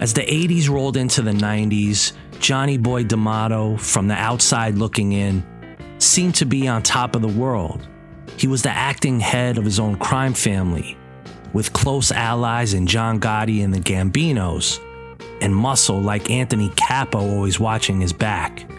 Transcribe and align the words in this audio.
As 0.00 0.14
the 0.14 0.22
80s 0.22 0.68
rolled 0.68 0.96
into 0.96 1.22
the 1.22 1.32
90s, 1.32 2.12
Johnny 2.38 2.76
Boy 2.76 3.02
D'Amato, 3.02 3.76
from 3.76 4.06
the 4.06 4.14
outside 4.14 4.76
looking 4.76 5.12
in, 5.12 5.44
seemed 5.98 6.36
to 6.36 6.46
be 6.46 6.68
on 6.68 6.82
top 6.82 7.16
of 7.16 7.22
the 7.22 7.28
world. 7.28 7.86
He 8.36 8.46
was 8.46 8.62
the 8.62 8.70
acting 8.70 9.18
head 9.18 9.58
of 9.58 9.64
his 9.64 9.80
own 9.80 9.96
crime 9.96 10.34
family, 10.34 10.96
with 11.52 11.72
close 11.72 12.12
allies 12.12 12.74
in 12.74 12.86
John 12.86 13.18
Gotti 13.18 13.64
and 13.64 13.74
the 13.74 13.80
Gambinos, 13.80 14.78
and 15.40 15.54
muscle 15.54 16.00
like 16.00 16.30
Anthony 16.30 16.68
Capo 16.76 17.18
always 17.18 17.58
watching 17.58 18.00
his 18.00 18.12
back. 18.12 18.70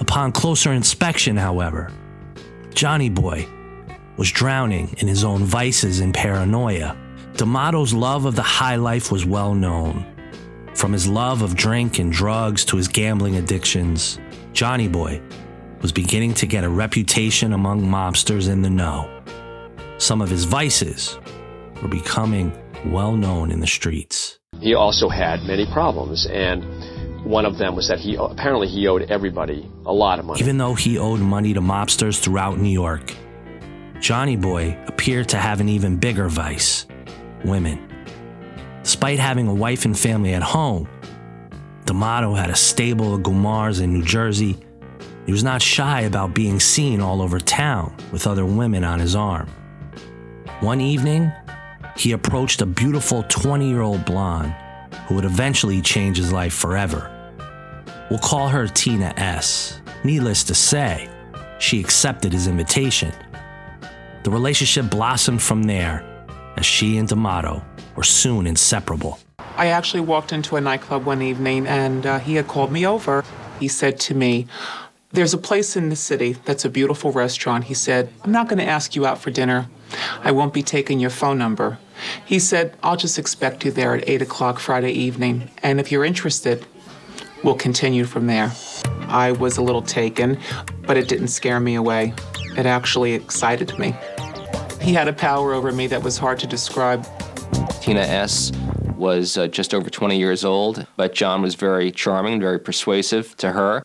Upon 0.00 0.32
closer 0.32 0.72
inspection, 0.72 1.36
however, 1.36 1.92
Johnny 2.74 3.08
Boy 3.08 3.46
was 4.16 4.32
drowning 4.32 4.96
in 4.98 5.06
his 5.06 5.22
own 5.22 5.44
vices 5.44 6.00
and 6.00 6.12
paranoia. 6.12 6.96
D'Amato's 7.38 7.94
love 7.94 8.24
of 8.24 8.34
the 8.34 8.42
high 8.42 8.74
life 8.74 9.12
was 9.12 9.24
well 9.24 9.54
known. 9.54 10.04
From 10.74 10.92
his 10.92 11.06
love 11.06 11.40
of 11.40 11.54
drink 11.54 12.00
and 12.00 12.10
drugs 12.10 12.64
to 12.64 12.76
his 12.76 12.88
gambling 12.88 13.36
addictions, 13.36 14.18
Johnny 14.52 14.88
Boy 14.88 15.22
was 15.80 15.92
beginning 15.92 16.34
to 16.34 16.46
get 16.46 16.64
a 16.64 16.68
reputation 16.68 17.52
among 17.52 17.82
mobsters 17.82 18.48
in 18.48 18.62
the 18.62 18.70
know. 18.70 19.08
Some 19.98 20.20
of 20.20 20.28
his 20.28 20.46
vices 20.46 21.16
were 21.80 21.86
becoming 21.86 22.52
well 22.86 23.14
known 23.14 23.52
in 23.52 23.60
the 23.60 23.68
streets. 23.68 24.40
He 24.58 24.74
also 24.74 25.08
had 25.08 25.44
many 25.44 25.64
problems, 25.72 26.26
and 26.26 27.24
one 27.24 27.46
of 27.46 27.56
them 27.56 27.76
was 27.76 27.86
that 27.86 28.00
he 28.00 28.16
apparently 28.16 28.66
he 28.66 28.88
owed 28.88 29.02
everybody 29.12 29.70
a 29.86 29.92
lot 29.92 30.18
of 30.18 30.24
money. 30.24 30.40
Even 30.40 30.58
though 30.58 30.74
he 30.74 30.98
owed 30.98 31.20
money 31.20 31.54
to 31.54 31.60
mobsters 31.60 32.18
throughout 32.18 32.58
New 32.58 32.68
York, 32.68 33.14
Johnny 34.00 34.34
Boy 34.34 34.76
appeared 34.88 35.28
to 35.28 35.36
have 35.36 35.60
an 35.60 35.68
even 35.68 35.98
bigger 35.98 36.28
vice 36.28 36.84
women. 37.44 37.88
Despite 38.82 39.18
having 39.18 39.48
a 39.48 39.54
wife 39.54 39.84
and 39.84 39.98
family 39.98 40.32
at 40.34 40.42
home, 40.42 40.88
D'Amato 41.84 42.34
had 42.34 42.50
a 42.50 42.56
stable 42.56 43.14
of 43.14 43.22
Gumars 43.22 43.82
in 43.82 43.92
New 43.92 44.02
Jersey. 44.02 44.56
He 45.26 45.32
was 45.32 45.44
not 45.44 45.60
shy 45.60 46.02
about 46.02 46.34
being 46.34 46.58
seen 46.60 47.00
all 47.00 47.20
over 47.20 47.38
town 47.38 47.94
with 48.12 48.26
other 48.26 48.46
women 48.46 48.84
on 48.84 48.98
his 48.98 49.14
arm. 49.14 49.48
One 50.60 50.80
evening, 50.80 51.30
he 51.96 52.12
approached 52.12 52.62
a 52.62 52.66
beautiful 52.66 53.24
20 53.24 53.68
year 53.68 53.82
old 53.82 54.04
blonde 54.04 54.54
who 55.06 55.16
would 55.16 55.24
eventually 55.24 55.82
change 55.82 56.16
his 56.16 56.32
life 56.32 56.54
forever. 56.54 57.10
We'll 58.08 58.20
call 58.20 58.48
her 58.48 58.66
Tina 58.66 59.12
S. 59.16 59.80
Needless 60.04 60.44
to 60.44 60.54
say, 60.54 61.10
she 61.58 61.80
accepted 61.80 62.32
his 62.32 62.46
invitation. 62.46 63.12
The 64.22 64.30
relationship 64.30 64.90
blossomed 64.90 65.42
from 65.42 65.64
there 65.64 66.07
as 66.58 66.66
she 66.66 66.98
and 66.98 67.08
D'Amato 67.08 67.62
were 67.94 68.02
soon 68.02 68.46
inseparable. 68.46 69.20
I 69.56 69.68
actually 69.68 70.00
walked 70.00 70.32
into 70.32 70.56
a 70.56 70.60
nightclub 70.60 71.04
one 71.04 71.22
evening 71.22 71.66
and 71.68 72.04
uh, 72.04 72.18
he 72.18 72.34
had 72.34 72.48
called 72.48 72.72
me 72.72 72.84
over. 72.84 73.24
He 73.60 73.68
said 73.68 74.00
to 74.00 74.14
me, 74.14 74.46
There's 75.12 75.34
a 75.34 75.38
place 75.38 75.76
in 75.76 75.88
the 75.88 75.96
city 75.96 76.32
that's 76.32 76.64
a 76.64 76.68
beautiful 76.68 77.12
restaurant. 77.12 77.64
He 77.64 77.74
said, 77.74 78.12
I'm 78.24 78.32
not 78.32 78.48
going 78.48 78.58
to 78.58 78.64
ask 78.64 78.96
you 78.96 79.06
out 79.06 79.18
for 79.18 79.30
dinner. 79.30 79.68
I 80.22 80.32
won't 80.32 80.52
be 80.52 80.62
taking 80.62 80.98
your 80.98 81.10
phone 81.10 81.38
number. 81.38 81.78
He 82.26 82.40
said, 82.40 82.76
I'll 82.82 82.96
just 82.96 83.18
expect 83.18 83.64
you 83.64 83.70
there 83.70 83.94
at 83.94 84.08
8 84.08 84.22
o'clock 84.22 84.58
Friday 84.58 84.92
evening. 84.92 85.50
And 85.62 85.78
if 85.78 85.92
you're 85.92 86.04
interested, 86.04 86.66
we'll 87.44 87.54
continue 87.54 88.04
from 88.04 88.26
there. 88.26 88.52
I 89.08 89.30
was 89.32 89.58
a 89.58 89.62
little 89.62 89.82
taken, 89.82 90.38
but 90.82 90.96
it 90.96 91.08
didn't 91.08 91.28
scare 91.28 91.60
me 91.60 91.76
away. 91.76 92.14
It 92.56 92.66
actually 92.66 93.14
excited 93.14 93.78
me. 93.78 93.94
He 94.88 94.94
had 94.94 95.06
a 95.06 95.12
power 95.12 95.52
over 95.52 95.70
me 95.70 95.86
that 95.88 96.02
was 96.02 96.16
hard 96.16 96.38
to 96.38 96.46
describe. 96.46 97.06
Tina 97.82 98.00
S. 98.00 98.52
was 98.96 99.36
uh, 99.36 99.46
just 99.46 99.74
over 99.74 99.90
20 99.90 100.18
years 100.18 100.46
old, 100.46 100.86
but 100.96 101.12
John 101.12 101.42
was 101.42 101.56
very 101.56 101.90
charming, 101.90 102.40
very 102.40 102.58
persuasive 102.58 103.36
to 103.36 103.52
her. 103.52 103.82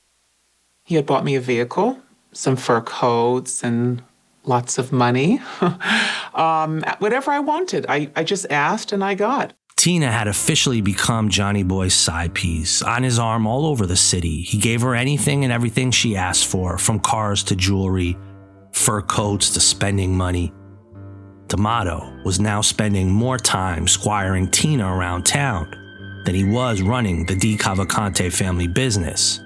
He 0.85 0.95
had 0.95 1.05
bought 1.05 1.25
me 1.25 1.35
a 1.35 1.41
vehicle, 1.41 1.99
some 2.31 2.55
fur 2.55 2.79
coats, 2.79 3.65
and 3.65 4.01
lots 4.45 4.77
of 4.77 4.93
money. 4.93 5.41
um, 6.33 6.81
whatever 6.99 7.31
I 7.31 7.39
wanted, 7.39 7.85
I, 7.89 8.09
I 8.15 8.23
just 8.23 8.49
asked 8.49 8.93
and 8.93 9.03
I 9.03 9.13
got. 9.15 9.51
Tina 9.75 10.09
had 10.09 10.29
officially 10.29 10.79
become 10.79 11.27
Johnny 11.27 11.63
Boy's 11.63 11.93
side 11.93 12.33
piece, 12.33 12.81
on 12.81 13.03
his 13.03 13.19
arm 13.19 13.45
all 13.45 13.65
over 13.65 13.85
the 13.85 13.97
city. 13.97 14.41
He 14.41 14.57
gave 14.57 14.79
her 14.79 14.95
anything 14.95 15.43
and 15.43 15.51
everything 15.51 15.91
she 15.91 16.15
asked 16.15 16.47
for, 16.47 16.77
from 16.77 17.01
cars 17.01 17.43
to 17.43 17.57
jewelry, 17.57 18.17
fur 18.71 19.01
coats 19.01 19.49
to 19.55 19.59
spending 19.59 20.15
money. 20.15 20.53
D'Amato 21.47 22.11
was 22.23 22.39
now 22.39 22.61
spending 22.61 23.11
more 23.11 23.37
time 23.37 23.87
squiring 23.87 24.49
Tina 24.49 24.87
around 24.87 25.25
town 25.25 25.69
than 26.25 26.35
he 26.35 26.43
was 26.43 26.81
running 26.81 27.25
the 27.25 27.35
DeCavalcante 27.35 28.31
family 28.31 28.67
business. 28.67 29.39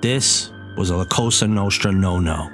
This 0.00 0.50
was 0.76 0.90
a 0.90 0.96
La 0.96 1.04
Cosa 1.04 1.46
Nostra 1.46 1.92
no 1.92 2.18
no. 2.20 2.50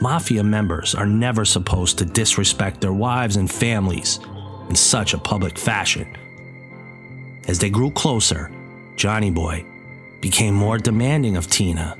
Mafia 0.00 0.42
members 0.42 0.94
are 0.94 1.06
never 1.06 1.44
supposed 1.44 1.98
to 1.98 2.04
disrespect 2.04 2.80
their 2.80 2.92
wives 2.92 3.36
and 3.36 3.50
families 3.50 4.20
in 4.68 4.74
such 4.74 5.14
a 5.14 5.18
public 5.18 5.58
fashion. 5.58 6.14
As 7.48 7.58
they 7.58 7.70
grew 7.70 7.90
closer, 7.90 8.50
Johnny 8.96 9.30
Boy 9.30 9.64
became 10.20 10.54
more 10.54 10.78
demanding 10.78 11.36
of 11.36 11.46
Tina, 11.48 11.96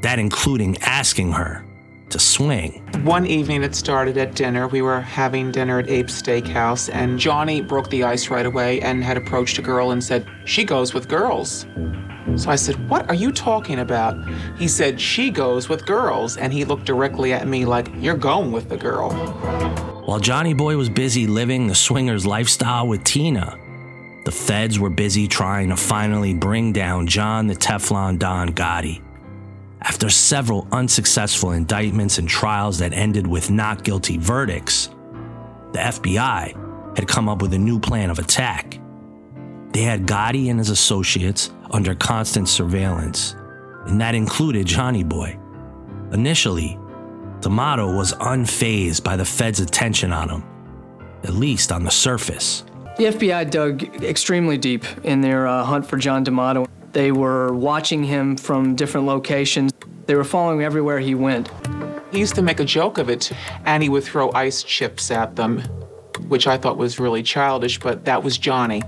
that 0.00 0.18
including 0.18 0.78
asking 0.78 1.32
her 1.32 1.64
to 2.10 2.18
swing. 2.18 2.81
One 3.00 3.26
evening 3.26 3.64
it 3.64 3.74
started 3.74 4.16
at 4.16 4.36
dinner. 4.36 4.68
We 4.68 4.80
were 4.80 5.00
having 5.00 5.50
dinner 5.50 5.80
at 5.80 5.90
Abe's 5.90 6.22
Steakhouse, 6.22 6.88
and 6.92 7.18
Johnny 7.18 7.60
broke 7.60 7.90
the 7.90 8.04
ice 8.04 8.28
right 8.28 8.46
away 8.46 8.80
and 8.80 9.02
had 9.02 9.16
approached 9.16 9.58
a 9.58 9.62
girl 9.62 9.90
and 9.90 10.04
said, 10.04 10.24
She 10.44 10.62
goes 10.62 10.94
with 10.94 11.08
girls. 11.08 11.66
So 12.36 12.48
I 12.50 12.54
said, 12.54 12.88
What 12.88 13.08
are 13.08 13.14
you 13.14 13.32
talking 13.32 13.80
about? 13.80 14.16
He 14.56 14.68
said, 14.68 15.00
She 15.00 15.30
goes 15.30 15.68
with 15.68 15.84
girls. 15.84 16.36
And 16.36 16.52
he 16.52 16.64
looked 16.64 16.84
directly 16.84 17.32
at 17.32 17.48
me 17.48 17.64
like, 17.64 17.88
You're 17.96 18.16
going 18.16 18.52
with 18.52 18.68
the 18.68 18.76
girl. 18.76 19.10
While 20.04 20.20
Johnny 20.20 20.54
Boy 20.54 20.76
was 20.76 20.88
busy 20.88 21.26
living 21.26 21.66
the 21.66 21.74
swinger's 21.74 22.24
lifestyle 22.24 22.86
with 22.86 23.02
Tina, 23.02 23.58
the 24.24 24.32
feds 24.32 24.78
were 24.78 24.90
busy 24.90 25.26
trying 25.26 25.70
to 25.70 25.76
finally 25.76 26.34
bring 26.34 26.72
down 26.72 27.08
John 27.08 27.48
the 27.48 27.56
Teflon 27.56 28.18
Don 28.18 28.50
Gotti. 28.50 29.02
After 29.84 30.08
several 30.10 30.68
unsuccessful 30.70 31.50
indictments 31.50 32.18
and 32.18 32.28
trials 32.28 32.78
that 32.78 32.92
ended 32.92 33.26
with 33.26 33.50
not 33.50 33.82
guilty 33.82 34.16
verdicts, 34.16 34.88
the 35.72 35.80
FBI 35.80 36.96
had 36.96 37.08
come 37.08 37.28
up 37.28 37.42
with 37.42 37.52
a 37.52 37.58
new 37.58 37.80
plan 37.80 38.08
of 38.08 38.20
attack. 38.20 38.78
They 39.72 39.82
had 39.82 40.06
Gotti 40.06 40.50
and 40.50 40.60
his 40.60 40.70
associates 40.70 41.50
under 41.72 41.96
constant 41.96 42.48
surveillance, 42.48 43.34
and 43.86 44.00
that 44.00 44.14
included 44.14 44.66
Johnny 44.66 45.02
Boy. 45.02 45.36
Initially, 46.12 46.78
D'Amato 47.40 47.92
was 47.92 48.12
unfazed 48.14 49.02
by 49.02 49.16
the 49.16 49.24
Fed's 49.24 49.58
attention 49.58 50.12
on 50.12 50.28
him, 50.28 50.44
at 51.24 51.34
least 51.34 51.72
on 51.72 51.82
the 51.82 51.90
surface. 51.90 52.62
The 52.98 53.04
FBI 53.06 53.50
dug 53.50 54.04
extremely 54.04 54.58
deep 54.58 54.84
in 55.02 55.22
their 55.22 55.48
uh, 55.48 55.64
hunt 55.64 55.86
for 55.86 55.96
John 55.96 56.22
D'Amato. 56.22 56.66
They 56.92 57.10
were 57.10 57.54
watching 57.54 58.04
him 58.04 58.36
from 58.36 58.76
different 58.76 59.06
locations. 59.06 59.72
They 60.06 60.14
were 60.14 60.24
following 60.24 60.62
everywhere 60.62 60.98
he 60.98 61.14
went. 61.14 61.50
He 62.10 62.18
used 62.18 62.34
to 62.34 62.42
make 62.42 62.60
a 62.60 62.64
joke 62.64 62.98
of 62.98 63.08
it, 63.08 63.32
and 63.64 63.82
he 63.82 63.88
would 63.88 64.04
throw 64.04 64.30
ice 64.32 64.62
chips 64.62 65.10
at 65.10 65.36
them, 65.36 65.60
which 66.28 66.46
I 66.46 66.58
thought 66.58 66.76
was 66.76 66.98
really 66.98 67.22
childish, 67.22 67.80
but 67.80 68.04
that 68.04 68.22
was 68.22 68.36
Johnny. 68.36 68.82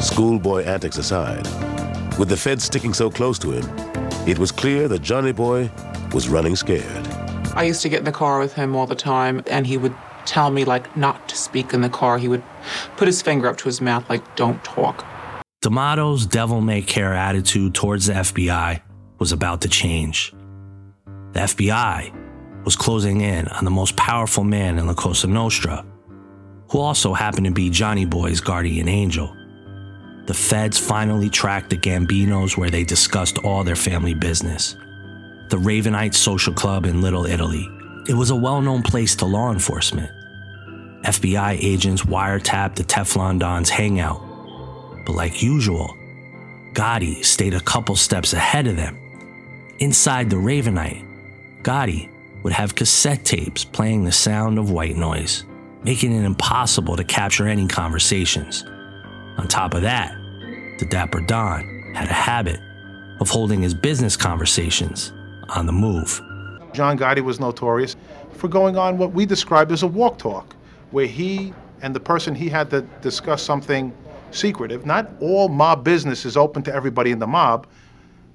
Schoolboy 0.00 0.64
antics 0.64 0.98
aside, 0.98 1.46
with 2.18 2.28
the 2.28 2.36
feds 2.36 2.64
sticking 2.64 2.92
so 2.92 3.08
close 3.08 3.38
to 3.38 3.52
him, 3.52 3.64
it 4.26 4.38
was 4.38 4.50
clear 4.50 4.88
that 4.88 5.02
Johnny 5.02 5.32
Boy 5.32 5.70
was 6.12 6.28
running 6.28 6.56
scared. 6.56 7.06
I 7.54 7.62
used 7.62 7.82
to 7.82 7.88
get 7.88 8.00
in 8.00 8.04
the 8.04 8.12
car 8.12 8.40
with 8.40 8.54
him 8.54 8.74
all 8.74 8.86
the 8.86 8.96
time, 8.96 9.42
and 9.46 9.64
he 9.64 9.76
would 9.76 9.94
tell 10.24 10.50
me, 10.50 10.64
like, 10.64 10.96
not 10.96 11.28
to 11.28 11.36
speak 11.36 11.72
in 11.72 11.82
the 11.82 11.88
car. 11.88 12.18
He 12.18 12.26
would 12.26 12.42
put 12.96 13.06
his 13.06 13.22
finger 13.22 13.46
up 13.48 13.58
to 13.58 13.64
his 13.66 13.80
mouth, 13.80 14.08
like, 14.10 14.34
don't 14.34 14.62
talk. 14.64 15.04
D'Amato's 15.62 16.26
devil 16.26 16.60
may 16.60 16.82
care 16.82 17.14
attitude 17.14 17.72
towards 17.72 18.06
the 18.06 18.14
FBI 18.14 18.82
was 19.20 19.30
about 19.30 19.60
to 19.60 19.68
change. 19.68 20.34
The 21.34 21.40
FBI 21.40 22.64
was 22.64 22.74
closing 22.74 23.20
in 23.20 23.46
on 23.46 23.64
the 23.64 23.70
most 23.70 23.94
powerful 23.94 24.42
man 24.42 24.76
in 24.80 24.88
La 24.88 24.94
Cosa 24.94 25.28
Nostra, 25.28 25.86
who 26.68 26.80
also 26.80 27.14
happened 27.14 27.46
to 27.46 27.52
be 27.52 27.70
Johnny 27.70 28.04
Boy's 28.04 28.40
guardian 28.40 28.88
angel. 28.88 29.32
The 30.26 30.34
feds 30.34 30.80
finally 30.80 31.30
tracked 31.30 31.70
the 31.70 31.76
Gambinos 31.76 32.56
where 32.56 32.70
they 32.70 32.82
discussed 32.82 33.38
all 33.44 33.62
their 33.62 33.76
family 33.76 34.14
business. 34.14 34.72
The 35.50 35.58
Ravenite 35.58 36.14
Social 36.14 36.52
Club 36.52 36.86
in 36.86 37.02
Little 37.02 37.24
Italy. 37.24 37.68
It 38.08 38.14
was 38.14 38.30
a 38.30 38.36
well 38.36 38.60
known 38.60 38.82
place 38.82 39.14
to 39.16 39.26
law 39.26 39.52
enforcement. 39.52 40.10
FBI 41.04 41.56
agents 41.62 42.02
wiretapped 42.02 42.74
the 42.74 42.82
Teflon 42.82 43.38
Don's 43.38 43.70
hangout. 43.70 44.31
But 45.04 45.14
like 45.14 45.42
usual, 45.42 45.96
Gotti 46.72 47.24
stayed 47.24 47.54
a 47.54 47.60
couple 47.60 47.96
steps 47.96 48.32
ahead 48.32 48.66
of 48.66 48.76
them. 48.76 48.98
Inside 49.78 50.30
the 50.30 50.36
Ravenite, 50.36 51.04
Gotti 51.62 52.08
would 52.42 52.52
have 52.52 52.74
cassette 52.74 53.24
tapes 53.24 53.64
playing 53.64 54.04
the 54.04 54.12
sound 54.12 54.58
of 54.58 54.70
white 54.70 54.96
noise, 54.96 55.44
making 55.84 56.12
it 56.12 56.24
impossible 56.24 56.96
to 56.96 57.04
capture 57.04 57.46
any 57.46 57.66
conversations. 57.66 58.64
On 59.38 59.46
top 59.48 59.74
of 59.74 59.82
that, 59.82 60.16
the 60.78 60.86
Dapper 60.86 61.20
Don 61.20 61.92
had 61.94 62.08
a 62.08 62.12
habit 62.12 62.60
of 63.20 63.28
holding 63.28 63.62
his 63.62 63.74
business 63.74 64.16
conversations 64.16 65.12
on 65.50 65.66
the 65.66 65.72
move. 65.72 66.20
John 66.72 66.98
Gotti 66.98 67.20
was 67.20 67.38
notorious 67.38 67.96
for 68.32 68.48
going 68.48 68.76
on 68.76 68.98
what 68.98 69.12
we 69.12 69.26
described 69.26 69.70
as 69.72 69.82
a 69.82 69.86
walk 69.86 70.18
talk, 70.18 70.56
where 70.90 71.06
he 71.06 71.52
and 71.82 71.94
the 71.94 72.00
person 72.00 72.34
he 72.34 72.48
had 72.48 72.70
to 72.70 72.82
discuss 73.02 73.42
something 73.42 73.92
secretive. 74.34 74.86
Not 74.86 75.10
all 75.20 75.48
mob 75.48 75.84
business 75.84 76.24
is 76.24 76.36
open 76.36 76.62
to 76.64 76.74
everybody 76.74 77.10
in 77.10 77.18
the 77.18 77.26
mob. 77.26 77.66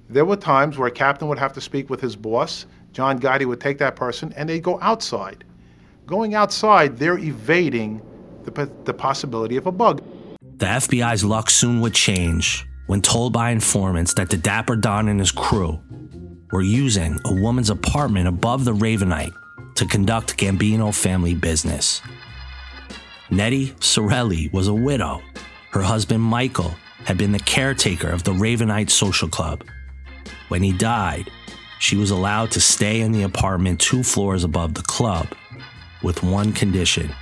There 0.08 0.24
were 0.24 0.36
times 0.36 0.78
where 0.78 0.88
a 0.88 0.92
captain 0.92 1.28
would 1.28 1.38
have 1.38 1.52
to 1.54 1.60
speak 1.60 1.90
with 1.90 2.00
his 2.00 2.16
boss. 2.16 2.66
John 2.92 3.20
Gotti 3.20 3.44
would 3.44 3.60
take 3.60 3.78
that 3.78 3.96
person 3.96 4.32
and 4.36 4.48
they'd 4.48 4.62
go 4.62 4.78
outside. 4.80 5.44
Going 6.06 6.34
outside, 6.34 6.96
they're 6.96 7.18
evading 7.18 8.00
the, 8.44 8.70
the 8.84 8.94
possibility 8.94 9.56
of 9.56 9.66
a 9.66 9.72
bug. 9.72 10.02
The 10.40 10.66
FBI's 10.66 11.24
luck 11.24 11.50
soon 11.50 11.80
would 11.82 11.94
change 11.94 12.66
when 12.86 13.02
told 13.02 13.32
by 13.32 13.50
informants 13.50 14.14
that 14.14 14.30
the 14.30 14.36
Dapper 14.38 14.76
Don 14.76 15.08
and 15.08 15.20
his 15.20 15.30
crew 15.30 15.78
were 16.50 16.62
using 16.62 17.20
a 17.26 17.32
woman's 17.34 17.68
apartment 17.68 18.26
above 18.26 18.64
the 18.64 18.72
Ravenite 18.72 19.34
to 19.74 19.84
conduct 19.86 20.38
Gambino 20.38 20.94
family 20.94 21.34
business. 21.34 22.00
Nettie 23.30 23.68
Cirelli 23.80 24.50
was 24.52 24.68
a 24.68 24.74
widow. 24.74 25.20
Her 25.78 25.84
husband 25.84 26.24
Michael 26.24 26.74
had 27.04 27.16
been 27.18 27.30
the 27.30 27.38
caretaker 27.38 28.08
of 28.08 28.24
the 28.24 28.32
Ravenite 28.32 28.90
Social 28.90 29.28
Club. 29.28 29.62
When 30.48 30.60
he 30.60 30.72
died, 30.72 31.30
she 31.78 31.94
was 31.94 32.10
allowed 32.10 32.50
to 32.50 32.60
stay 32.60 33.00
in 33.00 33.12
the 33.12 33.22
apartment 33.22 33.78
two 33.78 34.02
floors 34.02 34.42
above 34.42 34.74
the 34.74 34.82
club 34.82 35.28
with 36.02 36.24
one 36.24 36.52
condition. 36.52 37.14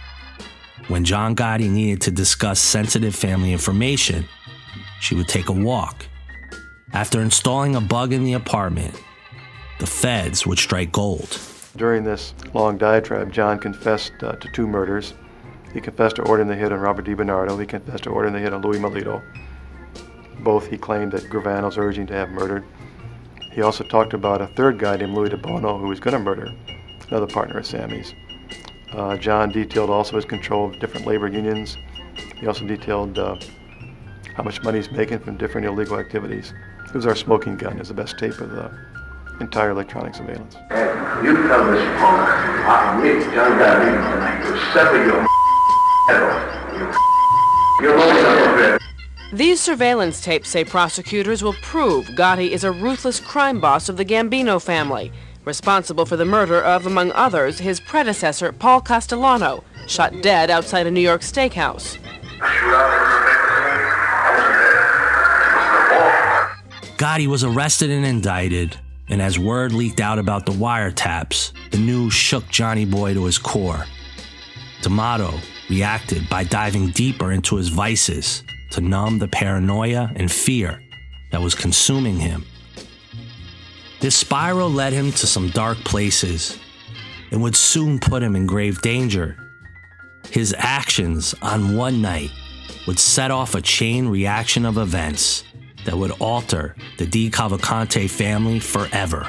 When 0.88 1.04
John 1.04 1.36
Gotti 1.36 1.68
needed 1.68 2.00
to 2.00 2.10
discuss 2.10 2.58
sensitive 2.58 3.14
family 3.14 3.52
information, 3.52 4.24
she 5.02 5.14
would 5.14 5.28
take 5.28 5.50
a 5.50 5.52
walk. 5.52 6.06
After 6.94 7.20
installing 7.20 7.76
a 7.76 7.80
bug 7.82 8.14
in 8.14 8.24
the 8.24 8.32
apartment, 8.32 8.98
the 9.80 9.86
feds 9.86 10.46
would 10.46 10.58
strike 10.58 10.92
gold. 10.92 11.38
During 11.76 12.04
this 12.04 12.32
long 12.54 12.78
diatribe, 12.78 13.30
John 13.32 13.58
confessed 13.58 14.14
uh, 14.22 14.32
to 14.36 14.48
two 14.48 14.66
murders. 14.66 15.12
He 15.72 15.80
confessed 15.80 16.16
to 16.16 16.22
ordering 16.22 16.48
the 16.48 16.56
hit 16.56 16.72
on 16.72 16.80
Robert 16.80 17.04
DiBernardo. 17.04 17.58
He 17.60 17.66
confessed 17.66 18.04
to 18.04 18.10
ordering 18.10 18.32
the 18.34 18.40
hit 18.40 18.52
on 18.52 18.62
Louis 18.62 18.78
Milito. 18.78 19.22
Both 20.40 20.68
he 20.68 20.78
claimed 20.78 21.12
that 21.12 21.24
Gravano's 21.24 21.78
urging 21.78 22.06
to 22.06 22.14
have 22.14 22.30
murdered. 22.30 22.64
He 23.52 23.62
also 23.62 23.84
talked 23.84 24.12
about 24.12 24.40
a 24.42 24.46
third 24.48 24.78
guy 24.78 24.96
named 24.96 25.14
Louis 25.14 25.30
DiBono 25.30 25.80
who 25.80 25.88
was 25.88 26.00
going 26.00 26.12
to 26.12 26.20
murder 26.20 26.52
another 27.08 27.26
partner 27.26 27.58
of 27.58 27.66
Sammy's. 27.66 28.14
Uh, 28.92 29.16
John 29.16 29.50
detailed 29.50 29.90
also 29.90 30.16
his 30.16 30.24
control 30.24 30.66
of 30.66 30.78
different 30.80 31.06
labor 31.06 31.28
unions. 31.28 31.76
He 32.36 32.46
also 32.46 32.66
detailed 32.66 33.18
uh, 33.18 33.36
how 34.34 34.42
much 34.42 34.62
money 34.62 34.78
he's 34.78 34.90
making 34.90 35.20
from 35.20 35.36
different 35.36 35.66
illegal 35.66 35.98
activities. 35.98 36.52
It 36.86 36.94
was 36.94 37.06
our 37.06 37.16
smoking 37.16 37.56
gun, 37.56 37.78
is 37.80 37.88
the 37.88 37.94
best 37.94 38.18
tape 38.18 38.38
of 38.40 38.50
the 38.50 38.70
entire 39.40 39.70
electronic 39.70 40.14
surveillance. 40.14 40.54
You 41.24 41.34
tell 41.48 41.70
this 41.70 41.82
punk, 41.98 42.28
I 42.68 43.00
John 43.34 43.58
sever 44.72 44.96
your 44.96 45.12
head 45.12 45.22
off. 45.22 45.26
You're 45.26 45.26
going 45.26 45.26
these 49.32 49.60
surveillance 49.60 50.20
tapes 50.20 50.48
say 50.48 50.64
prosecutors 50.64 51.42
will 51.42 51.54
prove 51.54 52.06
Gotti 52.08 52.50
is 52.50 52.64
a 52.64 52.72
ruthless 52.72 53.20
crime 53.20 53.60
boss 53.60 53.88
of 53.88 53.96
the 53.96 54.04
Gambino 54.04 54.62
family, 54.62 55.12
responsible 55.44 56.06
for 56.06 56.16
the 56.16 56.24
murder 56.24 56.60
of, 56.60 56.86
among 56.86 57.12
others, 57.12 57.58
his 57.58 57.80
predecessor, 57.80 58.52
Paul 58.52 58.80
Castellano, 58.80 59.62
shot 59.86 60.22
dead 60.22 60.50
outside 60.50 60.86
a 60.86 60.90
New 60.90 61.00
York 61.00 61.20
steakhouse. 61.20 61.98
Gotti 66.96 67.26
was 67.26 67.44
arrested 67.44 67.90
and 67.90 68.06
indicted, 68.06 68.78
and 69.08 69.20
as 69.20 69.38
word 69.38 69.72
leaked 69.72 70.00
out 70.00 70.18
about 70.18 70.46
the 70.46 70.52
wiretaps, 70.52 71.52
the 71.70 71.78
news 71.78 72.14
shook 72.14 72.48
Johnny 72.48 72.84
Boy 72.84 73.12
to 73.14 73.24
his 73.24 73.38
core. 73.38 73.84
D'Amato 74.82 75.34
reacted 75.68 76.28
by 76.28 76.44
diving 76.44 76.90
deeper 76.90 77.32
into 77.32 77.56
his 77.56 77.68
vices 77.68 78.42
to 78.70 78.80
numb 78.80 79.18
the 79.18 79.28
paranoia 79.28 80.12
and 80.16 80.30
fear 80.30 80.80
that 81.30 81.40
was 81.40 81.54
consuming 81.54 82.18
him. 82.18 82.44
This 84.00 84.16
spiral 84.16 84.70
led 84.70 84.92
him 84.92 85.10
to 85.12 85.26
some 85.26 85.48
dark 85.50 85.78
places 85.78 86.58
and 87.30 87.42
would 87.42 87.56
soon 87.56 87.98
put 87.98 88.22
him 88.22 88.36
in 88.36 88.46
grave 88.46 88.80
danger. 88.82 89.36
His 90.30 90.54
actions 90.58 91.34
on 91.42 91.76
one 91.76 92.02
night 92.02 92.30
would 92.86 92.98
set 92.98 93.30
off 93.30 93.54
a 93.54 93.60
chain 93.60 94.08
reaction 94.08 94.64
of 94.64 94.78
events 94.78 95.44
that 95.84 95.96
would 95.96 96.12
alter 96.20 96.74
the 96.98 97.06
DeCavalcante 97.06 98.08
family 98.10 98.58
forever 98.58 99.28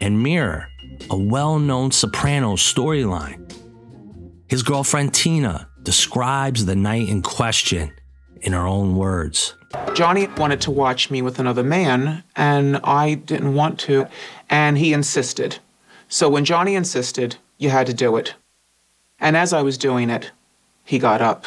and 0.00 0.22
mirror 0.22 0.68
a 1.10 1.16
well 1.16 1.58
known 1.58 1.90
Sopranos 1.90 2.60
storyline. 2.60 3.43
His 4.48 4.62
girlfriend 4.62 5.14
Tina 5.14 5.68
describes 5.82 6.66
the 6.66 6.76
night 6.76 7.08
in 7.08 7.22
question 7.22 7.92
in 8.42 8.52
her 8.52 8.66
own 8.66 8.96
words. 8.96 9.54
Johnny 9.94 10.28
wanted 10.36 10.60
to 10.62 10.70
watch 10.70 11.10
me 11.10 11.22
with 11.22 11.38
another 11.38 11.64
man, 11.64 12.22
and 12.36 12.76
I 12.84 13.14
didn't 13.14 13.54
want 13.54 13.78
to, 13.80 14.06
and 14.50 14.78
he 14.78 14.92
insisted. 14.92 15.58
So 16.08 16.28
when 16.28 16.44
Johnny 16.44 16.74
insisted, 16.74 17.36
you 17.58 17.70
had 17.70 17.86
to 17.86 17.94
do 17.94 18.16
it. 18.16 18.34
And 19.18 19.36
as 19.36 19.52
I 19.52 19.62
was 19.62 19.78
doing 19.78 20.10
it, 20.10 20.30
he 20.84 20.98
got 20.98 21.22
up 21.22 21.46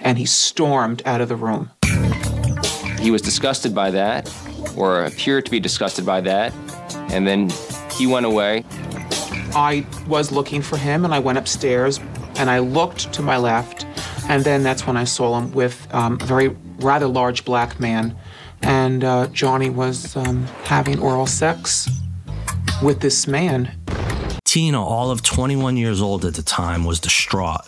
and 0.00 0.18
he 0.18 0.26
stormed 0.26 1.02
out 1.06 1.20
of 1.20 1.28
the 1.28 1.36
room. 1.36 1.70
He 3.00 3.10
was 3.10 3.22
disgusted 3.22 3.74
by 3.74 3.90
that, 3.90 4.32
or 4.76 5.04
appeared 5.04 5.44
to 5.44 5.50
be 5.50 5.60
disgusted 5.60 6.04
by 6.04 6.20
that, 6.22 6.52
and 7.12 7.26
then 7.26 7.50
he 7.92 8.06
went 8.06 8.26
away. 8.26 8.64
I 9.56 9.86
was 10.06 10.30
looking 10.30 10.60
for 10.60 10.76
him, 10.76 11.06
and 11.06 11.14
I 11.14 11.18
went 11.18 11.38
upstairs, 11.38 11.98
and 12.36 12.50
I 12.50 12.58
looked 12.58 13.10
to 13.14 13.22
my 13.22 13.38
left, 13.38 13.86
and 14.28 14.44
then 14.44 14.62
that's 14.62 14.86
when 14.86 14.98
I 14.98 15.04
saw 15.04 15.38
him 15.38 15.50
with 15.52 15.88
um, 15.94 16.18
a 16.20 16.24
very 16.26 16.48
rather 16.80 17.06
large 17.06 17.46
black 17.46 17.80
man, 17.80 18.14
and 18.60 19.02
uh, 19.02 19.28
Johnny 19.28 19.70
was 19.70 20.14
um, 20.14 20.44
having 20.64 21.00
oral 21.00 21.26
sex 21.26 21.88
with 22.82 23.00
this 23.00 23.26
man. 23.26 23.72
Tina, 24.44 24.84
all 24.84 25.10
of 25.10 25.22
21 25.22 25.78
years 25.78 26.02
old 26.02 26.26
at 26.26 26.34
the 26.34 26.42
time, 26.42 26.84
was 26.84 27.00
distraught. 27.00 27.62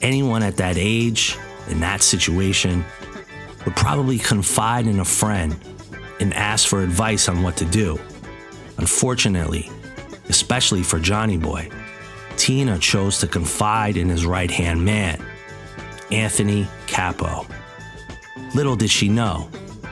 Anyone 0.00 0.44
at 0.44 0.56
that 0.58 0.76
age, 0.78 1.36
in 1.68 1.80
that 1.80 2.00
situation, 2.00 2.84
would 3.64 3.74
probably 3.74 4.18
confide 4.18 4.86
in 4.86 5.00
a 5.00 5.04
friend 5.04 5.58
and 6.20 6.32
ask 6.34 6.68
for 6.68 6.80
advice 6.84 7.28
on 7.28 7.42
what 7.42 7.56
to 7.56 7.64
do. 7.64 7.98
Unfortunately, 8.76 9.68
especially 10.28 10.82
for 10.82 10.98
Johnny 10.98 11.36
Boy, 11.36 11.68
Tina 12.36 12.78
chose 12.78 13.18
to 13.18 13.26
confide 13.26 13.96
in 13.96 14.08
his 14.08 14.24
right 14.24 14.50
hand 14.50 14.84
man, 14.84 15.24
Anthony 16.10 16.66
Capo. 16.86 17.46
Little 18.54 18.76
did 18.76 18.90
she 18.90 19.08
know, 19.08 19.48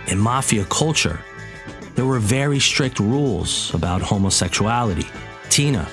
in 0.06 0.18
mafia 0.18 0.64
culture, 0.66 1.20
there 1.94 2.04
were 2.06 2.18
very 2.18 2.60
strict 2.60 3.00
rules 3.00 3.74
about 3.74 4.02
homosexuality. 4.02 5.06
Tina 5.48 5.88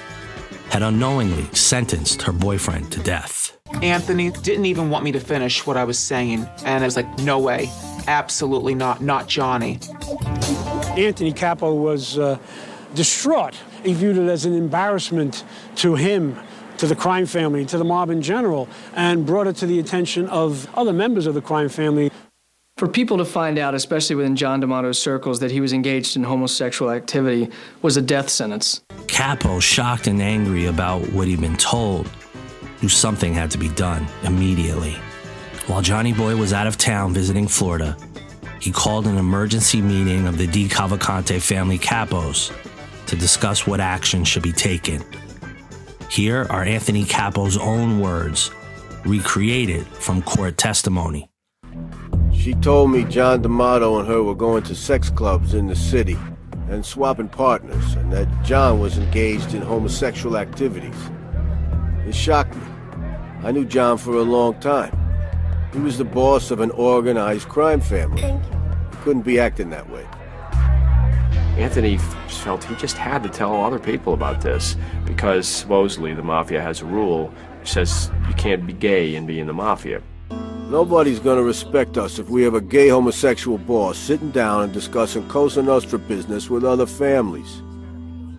had 0.70 0.84
unknowingly 0.84 1.46
sentenced 1.54 2.22
her 2.22 2.32
boyfriend 2.32 2.92
to 2.92 3.00
death. 3.00 3.58
Anthony 3.82 4.32
didn't 4.32 4.66
even 4.66 4.90
want 4.90 5.04
me 5.04 5.12
to 5.12 5.20
finish 5.20 5.66
what 5.66 5.78
I 5.78 5.84
was 5.84 5.98
saying, 5.98 6.48
and 6.66 6.84
I 6.84 6.86
was 6.86 6.96
like, 6.96 7.20
no 7.20 7.40
way, 7.40 7.70
absolutely 8.08 8.76
not, 8.76 9.02
not 9.02 9.28
Johnny. 9.28 9.80
Anthony 10.98 11.32
Capo 11.34 11.74
was 11.74 12.18
uh, 12.20 12.38
distraught. 12.94 13.56
He 13.84 13.94
viewed 13.94 14.18
it 14.18 14.30
as 14.30 14.46
an 14.46 14.54
embarrassment 14.54 15.44
to 15.78 15.96
him 15.96 16.38
to 16.78 16.88
the 16.88 16.96
crime 16.96 17.26
family, 17.26 17.66
to 17.66 17.78
the 17.78 17.84
mob 17.84 18.10
in 18.10 18.22
general, 18.22 18.68
and 18.96 19.26
brought 19.26 19.48
it 19.48 19.56
to 19.58 19.66
the 19.66 19.80
attention 19.80 20.28
of 20.28 20.68
other 20.76 20.94
members 20.94 21.28
of 21.28 21.34
the 21.34 21.42
crime 21.42 21.70
family. 21.70 22.12
For 22.78 22.88
people 22.88 23.18
to 23.18 23.26
find 23.26 23.60
out, 23.60 23.76
especially 23.76 24.16
within 24.16 24.36
John 24.36 24.60
D'Amato's 24.60 24.98
circles, 24.98 25.40
that 25.42 25.52
he 25.52 25.62
was 25.62 25.74
engaged 25.74 26.16
in 26.16 26.24
homosexual 26.24 26.92
activity 26.92 27.50
was 27.82 27.98
a 27.98 28.02
death 28.02 28.30
sentence. 28.30 28.82
Capo, 29.08 29.60
shocked 29.60 30.08
and 30.08 30.22
angry 30.22 30.66
about 30.66 31.02
what 31.12 31.28
he'd 31.28 31.42
been 31.42 31.58
told, 31.58 32.10
knew 32.82 32.90
something 32.90 33.34
had 33.34 33.52
to 33.52 33.58
be 33.58 33.70
done 33.70 34.08
immediately. 34.24 34.94
While 35.68 35.82
Johnny 35.82 36.14
Boy 36.14 36.36
was 36.36 36.52
out 36.52 36.68
of 36.68 36.78
town 36.78 37.14
visiting 37.14 37.48
Florida, 37.48 37.96
he 38.60 38.72
called 38.72 39.08
an 39.08 39.18
emergency 39.18 39.82
meeting 39.82 40.26
of 40.26 40.38
the 40.38 40.48
DeCavalcante 40.48 41.40
family 41.42 41.78
capos 41.78 42.52
to 43.08 43.16
discuss 43.16 43.68
what 43.68 43.80
action 43.80 44.24
should 44.24 44.44
be 44.44 44.52
taken. 44.52 45.04
Here 46.10 46.46
are 46.50 46.64
Anthony 46.64 47.06
Capo's 47.06 47.58
own 47.58 48.00
words, 48.00 48.52
recreated 49.06 49.86
from 49.88 50.22
court 50.22 50.58
testimony. 50.58 51.30
She 52.34 52.54
told 52.56 52.92
me 52.92 53.04
John 53.06 53.42
D'Amato 53.42 54.00
and 54.00 54.08
her 54.08 54.22
were 54.22 54.36
going 54.36 54.64
to 54.64 54.76
sex 54.76 55.10
clubs 55.10 55.54
in 55.54 55.68
the 55.68 55.76
city 55.76 56.18
and 56.70 56.86
swapping 56.86 57.30
partners, 57.30 57.94
and 57.96 58.12
that 58.12 58.28
John 58.44 58.80
was 58.80 58.98
engaged 58.98 59.54
in 59.54 59.62
homosexual 59.62 60.38
activities. 60.38 60.96
It 62.06 62.16
shocked 62.16 62.56
me. 62.56 62.64
I 63.44 63.52
knew 63.52 63.66
John 63.66 63.98
for 63.98 64.16
a 64.16 64.24
long 64.24 64.60
time. 64.60 64.98
He 65.72 65.80
was 65.80 65.98
the 65.98 66.06
boss 66.06 66.52
of 66.52 66.60
an 66.60 66.72
organized 66.72 67.48
crime 67.50 67.82
family. 67.82 68.22
He 68.22 68.98
couldn't 69.04 69.24
be 69.24 69.40
acting 69.40 69.70
that 69.72 69.90
way. 69.90 70.06
Anthony 71.58 72.00
felt 72.28 72.64
he 72.64 72.76
just 72.76 72.98
had 72.98 73.22
to 73.22 73.30
tell 73.30 73.64
other 73.64 73.78
people 73.78 74.14
about 74.14 74.42
this 74.42 74.76
because 75.06 75.48
supposedly 75.48 76.14
the 76.14 76.24
mafia 76.24 76.60
has 76.60 76.82
a 76.82 76.86
rule 76.86 77.32
which 77.60 77.72
says 77.72 78.10
you 78.28 78.34
can't 78.34 78.66
be 78.66 78.74
gay 78.74 79.16
and 79.16 79.28
be 79.28 79.40
in 79.40 79.46
the 79.46 79.54
mafia. 79.54 80.02
Nobody's 80.70 81.20
gonna 81.20 81.44
respect 81.44 81.98
us 82.00 82.18
if 82.18 82.28
we 82.28 82.42
have 82.42 82.56
a 82.56 82.62
gay 82.62 82.90
homosexual 82.90 83.60
boss 83.60 84.00
sitting 84.00 84.32
down 84.32 84.64
and 84.64 84.74
discussing 84.74 85.28
Cosa 85.28 85.62
Nostra 85.62 86.00
business 86.00 86.50
with 86.50 86.64
other 86.64 86.88
families. 86.88 87.62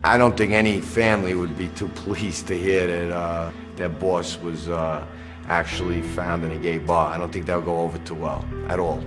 I 0.02 0.18
don't 0.18 0.36
think 0.36 0.52
any 0.52 0.80
family 0.80 1.34
would 1.34 1.56
be 1.56 1.68
too 1.68 1.88
pleased 1.94 2.48
to 2.48 2.58
hear 2.58 2.88
that 2.88 3.14
uh, 3.14 3.52
their 3.76 3.90
boss 3.90 4.38
was 4.40 4.68
uh, 4.68 5.06
actually 5.46 6.02
found 6.02 6.44
in 6.44 6.50
a 6.50 6.58
gay 6.58 6.78
bar. 6.78 7.14
I 7.14 7.18
don't 7.18 7.32
think 7.32 7.46
that 7.46 7.56
would 7.56 7.66
go 7.66 7.78
over 7.78 7.98
too 7.98 8.16
well 8.16 8.44
at 8.68 8.80
all. 8.80 9.00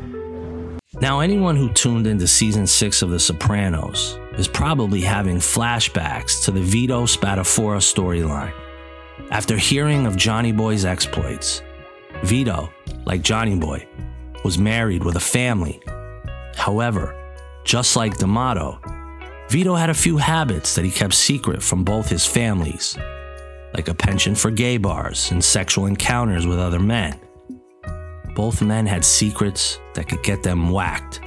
Now, 0.96 1.20
anyone 1.20 1.58
who 1.58 1.72
tuned 1.74 2.08
into 2.08 2.28
season 2.28 2.66
six 2.66 3.02
of 3.02 3.10
The 3.10 3.20
Sopranos 3.20 4.18
is 4.38 4.48
probably 4.48 5.02
having 5.02 5.36
flashbacks 5.36 6.46
to 6.46 6.52
the 6.52 6.62
Vito 6.62 7.04
Spatafora 7.04 7.82
storyline. 7.82 8.54
After 9.30 9.58
hearing 9.58 10.06
of 10.08 10.16
Johnny 10.16 10.54
Boy's 10.54 10.86
exploits, 10.86 11.62
Vito, 12.24 12.70
like 13.06 13.22
Johnny 13.22 13.56
Boy, 13.58 13.86
was 14.46 14.58
married 14.58 15.04
with 15.04 15.18
a 15.18 15.20
family. 15.20 15.82
However, 16.56 17.14
just 17.66 17.98
like 17.98 18.18
D'Amato, 18.18 18.80
Vito 19.50 19.76
had 19.76 19.90
a 19.90 19.94
few 19.94 20.16
habits 20.16 20.74
that 20.76 20.86
he 20.86 20.92
kept 20.92 21.14
secret 21.14 21.62
from 21.62 21.84
both 21.84 22.08
his 22.08 22.26
families, 22.26 22.98
like 23.74 23.90
a 23.90 23.94
penchant 23.94 24.38
for 24.38 24.52
gay 24.52 24.78
bars 24.78 25.32
and 25.32 25.44
sexual 25.44 25.86
encounters 25.86 26.48
with 26.48 26.60
other 26.60 26.80
men. 26.80 27.20
Both 28.38 28.62
men 28.62 28.86
had 28.86 29.04
secrets 29.04 29.80
that 29.96 30.08
could 30.08 30.22
get 30.22 30.44
them 30.44 30.70
whacked 30.70 31.22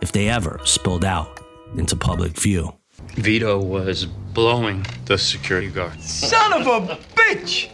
if 0.00 0.12
they 0.12 0.28
ever 0.28 0.60
spilled 0.62 1.04
out 1.04 1.40
into 1.76 1.96
public 1.96 2.38
view. 2.38 2.72
Vito 3.16 3.60
was 3.60 4.04
blowing 4.04 4.86
the 5.06 5.18
security 5.18 5.66
guard. 5.66 6.00
Son 6.00 6.52
of 6.52 6.64
a 6.68 6.94
bitch! 7.16 7.68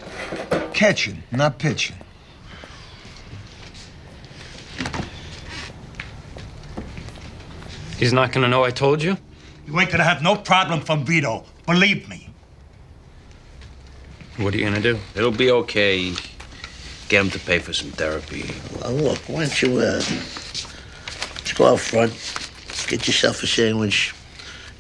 Catching, 0.72 1.22
not 1.30 1.58
pitching. 1.58 1.96
He's 7.98 8.14
not 8.14 8.32
gonna 8.32 8.48
know 8.48 8.64
I 8.64 8.70
told 8.70 9.02
you? 9.02 9.18
You 9.66 9.78
ain't 9.78 9.90
gonna 9.90 10.02
have 10.02 10.22
no 10.22 10.34
problem 10.34 10.80
from 10.80 11.04
Vito. 11.04 11.44
Believe 11.66 12.08
me. 12.08 12.30
What 14.38 14.54
are 14.54 14.56
you 14.56 14.64
gonna 14.64 14.80
do? 14.80 14.98
It'll 15.14 15.30
be 15.30 15.50
okay. 15.50 16.14
Get 17.08 17.24
him 17.24 17.30
to 17.30 17.38
pay 17.38 17.58
for 17.58 17.72
some 17.72 17.90
therapy. 17.90 18.50
Well, 18.80 18.92
look, 18.92 19.18
why 19.28 19.46
don't 19.46 19.62
you, 19.62 19.78
uh, 19.78 20.00
just 20.00 21.56
go 21.56 21.66
out 21.66 21.80
front, 21.80 22.12
get 22.88 23.06
yourself 23.06 23.42
a 23.42 23.46
sandwich, 23.46 24.14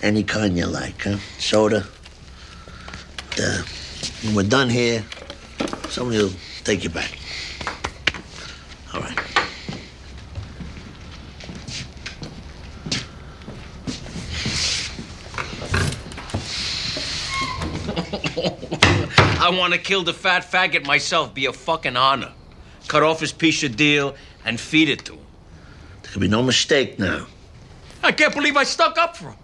any 0.02 0.22
kind 0.22 0.56
you 0.56 0.66
like, 0.66 1.02
huh? 1.02 1.16
Soda. 1.38 1.86
Uh, 3.40 3.62
when 4.22 4.34
we're 4.34 4.42
done 4.42 4.68
here, 4.68 5.04
somebody 5.88 6.18
will 6.18 6.32
take 6.64 6.84
you 6.84 6.90
back. 6.90 7.17
I 19.48 19.50
want 19.50 19.72
to 19.72 19.78
kill 19.78 20.02
the 20.02 20.12
fat 20.12 20.42
faggot 20.44 20.84
myself. 20.84 21.32
Be 21.32 21.46
a 21.46 21.54
fucking 21.54 21.96
honor. 21.96 22.32
Cut 22.86 23.02
off 23.02 23.18
his 23.20 23.32
piece 23.32 23.62
of 23.62 23.76
deal 23.76 24.14
and 24.44 24.60
feed 24.60 24.90
it 24.90 25.06
to 25.06 25.14
him. 25.14 25.26
There 26.02 26.12
can 26.12 26.20
be 26.20 26.28
no 26.28 26.42
mistake 26.42 26.98
now. 26.98 27.26
I 28.02 28.12
can't 28.12 28.34
believe 28.34 28.58
I 28.58 28.64
stuck 28.64 28.98
up 28.98 29.16
for 29.16 29.30
him. 29.30 29.38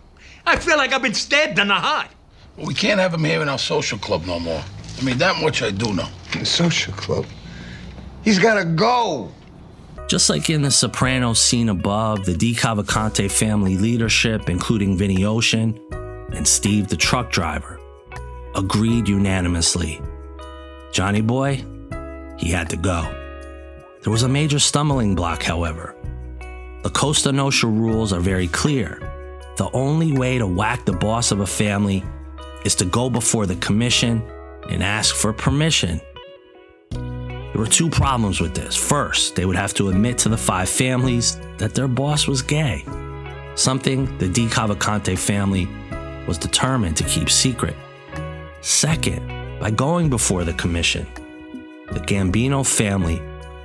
I 0.44 0.56
feel 0.56 0.76
like 0.76 0.92
I've 0.92 1.00
been 1.00 1.14
stabbed 1.14 1.58
in 1.58 1.68
the 1.68 1.74
heart. 1.74 2.08
Well, 2.54 2.66
We 2.66 2.74
can't 2.74 3.00
have 3.00 3.14
him 3.14 3.24
here 3.24 3.40
in 3.40 3.48
our 3.48 3.58
social 3.58 3.96
club 3.96 4.26
no 4.26 4.38
more. 4.38 4.62
I 5.00 5.02
mean, 5.02 5.16
that 5.16 5.40
much 5.42 5.62
I 5.62 5.70
do 5.70 5.94
know. 5.94 6.08
The 6.38 6.44
social 6.44 6.92
club? 6.92 7.24
He's 8.24 8.38
gotta 8.38 8.66
go. 8.66 9.32
Just 10.06 10.28
like 10.28 10.50
in 10.50 10.60
the 10.60 10.70
Sopranos 10.70 11.40
scene 11.40 11.70
above, 11.70 12.26
the 12.26 12.34
DeCavalcante 12.34 13.30
family 13.30 13.78
leadership, 13.78 14.50
including 14.50 14.98
Vinny 14.98 15.24
Ocean 15.24 15.80
and 16.34 16.46
Steve 16.46 16.88
the 16.88 16.96
truck 16.96 17.30
driver, 17.32 17.80
agreed 18.54 19.08
unanimously. 19.08 20.00
Johnny 20.92 21.20
Boy, 21.20 21.64
he 22.38 22.50
had 22.50 22.70
to 22.70 22.76
go. 22.76 23.02
There 24.02 24.12
was 24.12 24.22
a 24.22 24.28
major 24.28 24.58
stumbling 24.58 25.14
block, 25.14 25.42
however. 25.42 25.96
The 26.82 26.90
Cosa 26.90 27.32
Nostra 27.32 27.68
rules 27.68 28.12
are 28.12 28.20
very 28.20 28.48
clear. 28.48 29.00
The 29.56 29.70
only 29.72 30.12
way 30.12 30.38
to 30.38 30.46
whack 30.46 30.84
the 30.84 30.92
boss 30.92 31.32
of 31.32 31.40
a 31.40 31.46
family 31.46 32.04
is 32.64 32.74
to 32.76 32.84
go 32.84 33.08
before 33.08 33.46
the 33.46 33.56
commission 33.56 34.22
and 34.68 34.82
ask 34.82 35.14
for 35.14 35.32
permission. 35.32 36.00
There 36.90 37.60
were 37.60 37.66
two 37.66 37.88
problems 37.88 38.40
with 38.40 38.54
this. 38.54 38.76
First, 38.76 39.36
they 39.36 39.46
would 39.46 39.56
have 39.56 39.74
to 39.74 39.88
admit 39.88 40.18
to 40.18 40.28
the 40.28 40.36
five 40.36 40.68
families 40.68 41.38
that 41.58 41.74
their 41.74 41.88
boss 41.88 42.26
was 42.26 42.42
gay, 42.42 42.84
something 43.54 44.06
the 44.18 44.28
DeCavalcante 44.28 45.16
family 45.16 45.68
was 46.26 46.36
determined 46.36 46.96
to 46.96 47.04
keep 47.04 47.30
secret. 47.30 47.76
Second, 48.64 49.28
by 49.60 49.70
going 49.70 50.08
before 50.08 50.42
the 50.42 50.54
commission, 50.54 51.06
the 51.92 52.00
Gambino 52.00 52.66
family 52.66 53.20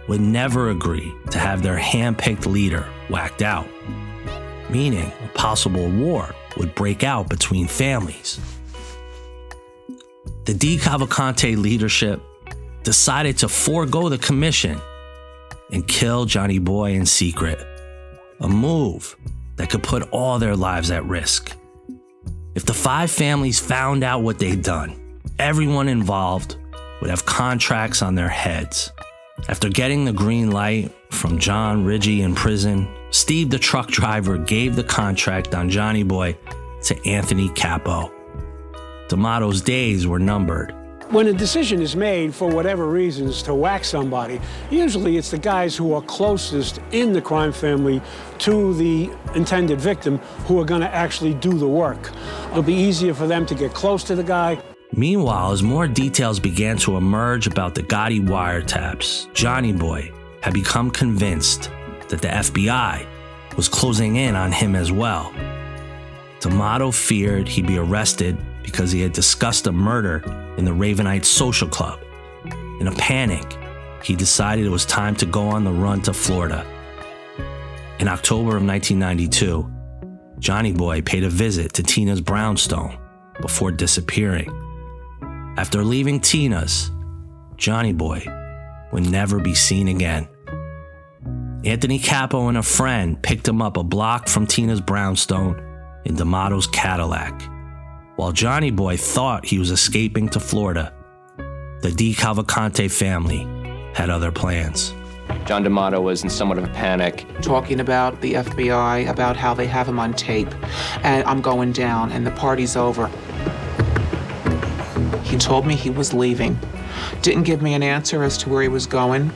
would 0.09 0.19
never 0.19 0.71
agree 0.71 1.13
to 1.31 1.39
have 1.39 1.63
their 1.63 1.77
hand-picked 1.77 2.45
leader 2.45 2.85
whacked 3.09 3.41
out, 3.41 3.65
meaning 4.69 5.09
a 5.23 5.27
possible 5.29 5.89
war 5.89 6.35
would 6.57 6.75
break 6.75 7.05
out 7.05 7.29
between 7.29 7.65
families. 7.65 8.41
The 10.43 10.53
DeCavalcante 10.53 11.55
leadership 11.55 12.21
decided 12.83 13.37
to 13.37 13.47
forego 13.47 14.09
the 14.09 14.17
commission 14.17 14.81
and 15.71 15.87
kill 15.87 16.25
Johnny 16.25 16.59
Boy 16.59 16.91
in 16.91 17.05
secret, 17.05 17.65
a 18.41 18.49
move 18.49 19.15
that 19.55 19.69
could 19.69 19.81
put 19.81 20.09
all 20.11 20.39
their 20.39 20.57
lives 20.57 20.91
at 20.91 21.05
risk. 21.05 21.55
If 22.59 22.65
the 22.65 22.73
five 22.73 23.09
families 23.09 23.57
found 23.57 24.03
out 24.03 24.21
what 24.21 24.37
they'd 24.37 24.61
done, 24.61 24.93
everyone 25.39 25.87
involved 25.87 26.57
would 26.99 27.09
have 27.09 27.25
contracts 27.25 28.01
on 28.01 28.15
their 28.15 28.27
heads. 28.27 28.91
After 29.47 29.69
getting 29.69 30.03
the 30.03 30.11
green 30.11 30.51
light 30.51 30.91
from 31.09 31.39
John 31.39 31.85
Riggi 31.85 32.19
in 32.19 32.35
prison, 32.35 32.93
Steve 33.11 33.49
the 33.49 33.59
truck 33.59 33.87
driver 33.87 34.37
gave 34.37 34.75
the 34.75 34.83
contract 34.83 35.55
on 35.55 35.69
Johnny 35.69 36.03
Boy 36.03 36.37
to 36.83 37.07
Anthony 37.07 37.47
Capo. 37.47 38.11
D'Amato's 39.07 39.61
days 39.61 40.05
were 40.05 40.19
numbered. 40.19 40.75
When 41.11 41.25
a 41.25 41.33
decision 41.33 41.81
is 41.81 41.95
made 41.95 42.35
for 42.35 42.51
whatever 42.51 42.85
reasons 42.85 43.41
to 43.43 43.55
whack 43.55 43.83
somebody, 43.83 44.39
usually 44.69 45.17
it's 45.17 45.31
the 45.31 45.39
guys 45.39 45.75
who 45.75 45.91
are 45.95 46.03
closest 46.03 46.79
in 46.91 47.13
the 47.13 47.21
crime 47.21 47.51
family 47.51 47.99
to 48.39 48.75
the 48.75 49.09
intended 49.33 49.81
victim 49.81 50.19
who 50.45 50.61
are 50.61 50.65
going 50.65 50.81
to 50.81 50.93
actually 50.93 51.33
do 51.33 51.57
the 51.57 51.67
work. 51.67 52.11
It'll 52.51 52.61
be 52.61 52.75
easier 52.75 53.15
for 53.15 53.25
them 53.25 53.47
to 53.47 53.55
get 53.55 53.73
close 53.73 54.03
to 54.03 54.13
the 54.13 54.23
guy. 54.23 54.61
Meanwhile, 54.91 55.51
as 55.51 55.63
more 55.63 55.87
details 55.87 56.39
began 56.39 56.77
to 56.77 56.95
emerge 56.95 57.47
about 57.47 57.73
the 57.73 57.81
Gotti 57.81 58.23
wiretaps, 58.23 59.33
Johnny 59.33 59.73
Boy 59.73 60.11
had 60.41 60.53
become 60.53 60.91
convinced 60.91 61.71
that 62.09 62.21
the 62.21 62.27
FBI 62.27 63.07
was 63.57 63.67
closing 63.67 64.17
in 64.17 64.35
on 64.35 64.51
him 64.51 64.75
as 64.75 64.91
well. 64.91 65.33
D'Amato 66.39 66.91
feared 66.91 67.47
he'd 67.47 67.65
be 67.65 67.79
arrested 67.79 68.37
because 68.61 68.91
he 68.91 69.01
had 69.01 69.11
discussed 69.11 69.65
a 69.65 69.71
murder 69.71 70.21
in 70.59 70.65
the 70.65 70.71
Ravenite 70.71 71.25
Social 71.25 71.69
Club. 71.69 71.99
In 72.79 72.87
a 72.87 72.91
panic, 72.91 73.57
he 74.03 74.13
decided 74.15 74.65
it 74.65 74.69
was 74.69 74.85
time 74.85 75.15
to 75.15 75.25
go 75.25 75.47
on 75.47 75.63
the 75.63 75.71
run 75.71 76.01
to 76.03 76.13
Florida. 76.13 76.65
In 77.99 78.07
October 78.07 78.57
of 78.57 78.63
1992, 78.63 79.67
Johnny 80.37 80.73
Boy 80.73 81.01
paid 81.01 81.23
a 81.23 81.29
visit 81.29 81.73
to 81.73 81.83
Tina's 81.83 82.21
brownstone 82.21 82.97
before 83.41 83.71
disappearing. 83.71 84.49
After 85.57 85.83
leaving 85.83 86.19
Tina's, 86.19 86.91
Johnny 87.55 87.93
Boy 87.93 88.25
would 88.91 89.09
never 89.09 89.39
be 89.39 89.55
seen 89.55 89.87
again. 89.87 90.27
Anthony 91.63 91.99
Capo 91.99 92.49
and 92.49 92.57
a 92.57 92.63
friend 92.63 93.21
picked 93.21 93.47
him 93.47 93.61
up 93.61 93.77
a 93.77 93.83
block 93.83 94.27
from 94.27 94.45
Tina's 94.45 94.81
brownstone 94.81 95.57
in 96.05 96.15
D'Amato's 96.15 96.67
Cadillac. 96.67 97.58
While 98.19 98.33
Johnny 98.33 98.69
Boy 98.69 98.97
thought 98.97 99.45
he 99.45 99.59
was 99.59 99.71
escaping 99.71 100.27
to 100.31 100.41
Florida, 100.41 100.93
the 101.79 101.87
DeCavalcante 101.87 102.91
family 102.91 103.47
had 103.93 104.09
other 104.09 104.29
plans. 104.29 104.93
John 105.45 105.63
D'Amato 105.63 106.01
was 106.01 106.21
in 106.21 106.29
somewhat 106.29 106.57
of 106.57 106.65
a 106.65 106.73
panic. 106.73 107.25
Talking 107.41 107.79
about 107.79 108.19
the 108.19 108.33
FBI, 108.33 109.09
about 109.09 109.37
how 109.37 109.53
they 109.53 109.67
have 109.67 109.87
him 109.87 109.99
on 109.99 110.13
tape, 110.13 110.53
and 111.01 111.23
I'm 111.23 111.39
going 111.39 111.71
down, 111.71 112.11
and 112.11 112.27
the 112.27 112.31
party's 112.31 112.75
over. 112.75 113.07
He 115.23 115.37
told 115.37 115.65
me 115.65 115.77
he 115.77 115.89
was 115.89 116.13
leaving. 116.13 116.59
Didn't 117.21 117.43
give 117.43 117.61
me 117.61 117.73
an 117.73 117.83
answer 117.83 118.21
as 118.23 118.37
to 118.39 118.49
where 118.49 118.61
he 118.61 118.67
was 118.67 118.85
going. 118.85 119.31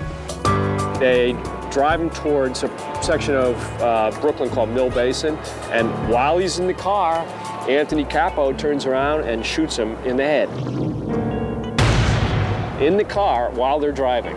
They 0.99 1.41
drive 1.71 2.01
him 2.01 2.09
towards 2.09 2.63
a 2.63 3.01
section 3.01 3.33
of 3.33 3.55
uh, 3.81 4.11
Brooklyn 4.19 4.49
called 4.49 4.71
Mill 4.71 4.89
Basin, 4.89 5.37
and 5.71 5.87
while 6.09 6.37
he's 6.37 6.59
in 6.59 6.67
the 6.67 6.73
car, 6.73 7.25
Anthony 7.67 8.03
Capo 8.03 8.51
turns 8.51 8.85
around 8.85 9.21
and 9.21 9.45
shoots 9.45 9.77
him 9.77 9.95
in 10.05 10.17
the 10.17 10.23
head. 10.23 10.49
In 12.81 12.97
the 12.97 13.05
car 13.05 13.51
while 13.51 13.79
they're 13.79 13.93
driving. 13.93 14.35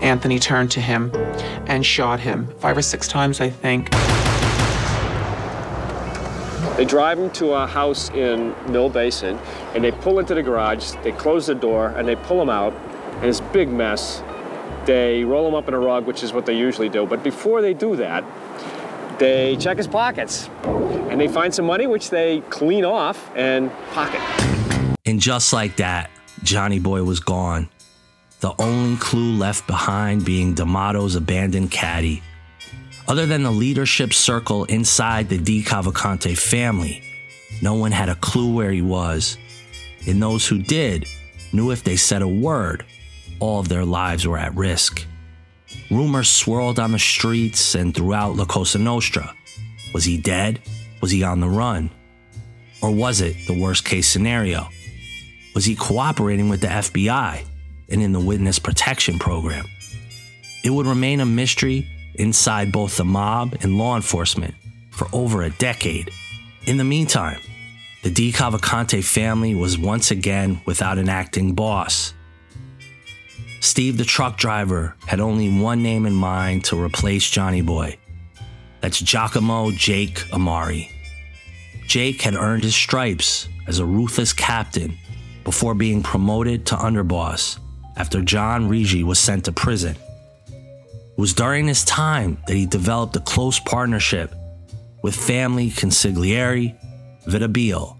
Anthony 0.00 0.38
turned 0.38 0.70
to 0.70 0.80
him 0.80 1.10
and 1.66 1.84
shot 1.84 2.20
him 2.20 2.46
five 2.58 2.76
or 2.76 2.82
six 2.82 3.08
times, 3.08 3.40
I 3.40 3.50
think. 3.50 3.90
They 6.76 6.84
drive 6.84 7.18
him 7.18 7.30
to 7.32 7.52
a 7.54 7.66
house 7.66 8.10
in 8.10 8.54
Mill 8.70 8.88
Basin, 8.88 9.36
and 9.74 9.82
they 9.82 9.90
pull 9.90 10.20
into 10.20 10.34
the 10.34 10.42
garage, 10.42 10.92
they 11.02 11.12
close 11.12 11.46
the 11.46 11.54
door, 11.54 11.88
and 11.96 12.06
they 12.06 12.14
pull 12.16 12.40
him 12.40 12.48
out, 12.48 12.72
and 13.16 13.24
it's 13.24 13.40
a 13.40 13.44
big 13.52 13.68
mess. 13.68 14.22
They 14.86 15.24
roll 15.24 15.48
him 15.48 15.54
up 15.54 15.66
in 15.66 15.74
a 15.74 15.80
rug, 15.80 16.06
which 16.06 16.22
is 16.22 16.32
what 16.32 16.46
they 16.46 16.56
usually 16.56 16.88
do. 16.88 17.06
But 17.06 17.24
before 17.24 17.60
they 17.60 17.74
do 17.74 17.96
that, 17.96 18.24
they 19.18 19.56
check 19.56 19.76
his 19.76 19.86
pockets, 19.86 20.48
and 21.10 21.20
they 21.20 21.28
find 21.28 21.52
some 21.52 21.66
money, 21.66 21.86
which 21.86 22.08
they 22.10 22.40
clean 22.50 22.84
off 22.84 23.30
and 23.34 23.70
pocket. 23.92 24.20
And 25.04 25.20
just 25.20 25.52
like 25.52 25.76
that, 25.76 26.10
Johnny 26.44 26.78
Boy 26.78 27.02
was 27.02 27.20
gone. 27.20 27.68
The 28.40 28.54
only 28.58 28.96
clue 28.98 29.36
left 29.36 29.66
behind 29.66 30.24
being 30.24 30.54
D'Amato's 30.54 31.16
abandoned 31.16 31.70
caddy. 31.70 32.22
Other 33.08 33.26
than 33.26 33.42
the 33.42 33.50
leadership 33.50 34.14
circle 34.14 34.64
inside 34.66 35.28
the 35.28 35.38
DeCavalcante 35.38 36.38
family, 36.38 37.02
no 37.60 37.74
one 37.74 37.92
had 37.92 38.08
a 38.08 38.14
clue 38.14 38.54
where 38.54 38.70
he 38.70 38.82
was. 38.82 39.36
And 40.06 40.22
those 40.22 40.46
who 40.46 40.58
did 40.62 41.06
knew 41.52 41.72
if 41.72 41.82
they 41.82 41.96
said 41.96 42.22
a 42.22 42.28
word, 42.28 42.84
all 43.40 43.58
of 43.58 43.68
their 43.68 43.84
lives 43.84 44.26
were 44.26 44.38
at 44.38 44.54
risk. 44.54 45.04
Rumors 45.90 46.28
swirled 46.28 46.78
on 46.78 46.92
the 46.92 46.98
streets 46.98 47.74
and 47.74 47.94
throughout 47.94 48.36
La 48.36 48.44
Cosa 48.44 48.78
Nostra. 48.78 49.34
Was 49.92 50.04
he 50.04 50.16
dead? 50.16 50.60
Was 51.00 51.10
he 51.10 51.22
on 51.22 51.40
the 51.40 51.48
run? 51.48 51.90
Or 52.82 52.90
was 52.90 53.20
it 53.20 53.36
the 53.46 53.58
worst 53.58 53.84
case 53.84 54.08
scenario? 54.08 54.68
Was 55.54 55.64
he 55.64 55.74
cooperating 55.74 56.48
with 56.48 56.60
the 56.60 56.68
FBI 56.68 57.44
and 57.88 58.02
in 58.02 58.12
the 58.12 58.20
witness 58.20 58.58
protection 58.58 59.18
program? 59.18 59.66
It 60.62 60.70
would 60.70 60.86
remain 60.86 61.20
a 61.20 61.26
mystery 61.26 61.88
inside 62.14 62.72
both 62.72 62.96
the 62.96 63.04
mob 63.04 63.56
and 63.62 63.78
law 63.78 63.96
enforcement 63.96 64.54
for 64.90 65.08
over 65.12 65.42
a 65.42 65.50
decade. 65.50 66.10
In 66.66 66.76
the 66.76 66.84
meantime, 66.84 67.40
the 68.02 68.10
DeCavalcante 68.10 69.02
family 69.04 69.54
was 69.54 69.78
once 69.78 70.10
again 70.10 70.60
without 70.66 70.98
an 70.98 71.08
acting 71.08 71.54
boss. 71.54 72.14
Steve, 73.60 73.98
the 73.98 74.04
truck 74.04 74.38
driver, 74.38 74.96
had 75.06 75.20
only 75.20 75.60
one 75.60 75.82
name 75.82 76.06
in 76.06 76.14
mind 76.14 76.64
to 76.64 76.82
replace 76.82 77.28
Johnny 77.28 77.60
Boy. 77.60 77.98
That's 78.80 79.00
Giacomo 79.00 79.70
Jake 79.70 80.32
Amari. 80.32 80.90
Jake 81.86 82.22
had 82.22 82.34
earned 82.34 82.62
his 82.62 82.74
stripes 82.74 83.48
as 83.66 83.78
a 83.78 83.84
ruthless 83.84 84.32
captain 84.32 84.96
before 85.44 85.74
being 85.74 86.02
promoted 86.02 86.66
to 86.66 86.76
underboss 86.76 87.58
after 87.96 88.22
John 88.22 88.68
Riggi 88.68 89.02
was 89.02 89.18
sent 89.18 89.44
to 89.46 89.52
prison. 89.52 89.96
It 90.46 91.18
was 91.18 91.34
during 91.34 91.66
this 91.66 91.84
time 91.84 92.38
that 92.46 92.54
he 92.54 92.64
developed 92.64 93.16
a 93.16 93.20
close 93.20 93.58
partnership 93.58 94.34
with 95.02 95.14
family 95.14 95.70
consigliere 95.70 96.76
Vitabile, 97.26 97.96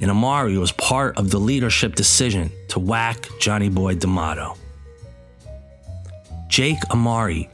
and 0.00 0.10
Amari 0.10 0.56
was 0.56 0.72
part 0.72 1.18
of 1.18 1.30
the 1.30 1.38
leadership 1.38 1.94
decision 1.94 2.50
to 2.68 2.78
whack 2.78 3.28
Johnny 3.40 3.68
Boy 3.68 3.94
D'Amato. 3.96 4.56
Jake 6.48 6.78
Amari 6.90 7.48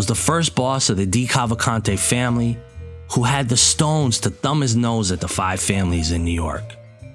was 0.00 0.06
the 0.06 0.14
first 0.14 0.54
boss 0.54 0.88
of 0.88 0.96
the 0.96 1.06
DeCavalcante 1.06 1.98
family 1.98 2.56
who 3.12 3.22
had 3.22 3.50
the 3.50 3.56
stones 3.58 4.18
to 4.18 4.30
thumb 4.30 4.62
his 4.62 4.74
nose 4.74 5.12
at 5.12 5.20
the 5.20 5.28
five 5.28 5.60
families 5.60 6.10
in 6.10 6.24
New 6.24 6.32
York. 6.32 6.64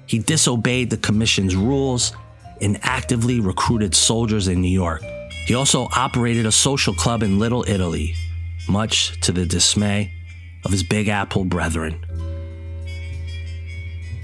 He 0.06 0.20
disobeyed 0.20 0.90
the 0.90 0.96
commission's 0.96 1.56
rules 1.56 2.12
and 2.60 2.78
actively 2.82 3.40
recruited 3.40 3.92
soldiers 3.92 4.46
in 4.46 4.60
New 4.60 4.68
York. 4.68 5.02
He 5.46 5.56
also 5.56 5.88
operated 5.96 6.46
a 6.46 6.52
social 6.52 6.94
club 6.94 7.24
in 7.24 7.40
Little 7.40 7.64
Italy, 7.66 8.14
much 8.68 9.20
to 9.22 9.32
the 9.32 9.44
dismay 9.44 10.12
of 10.64 10.70
his 10.70 10.84
Big 10.84 11.08
Apple 11.08 11.44
brethren. 11.44 11.98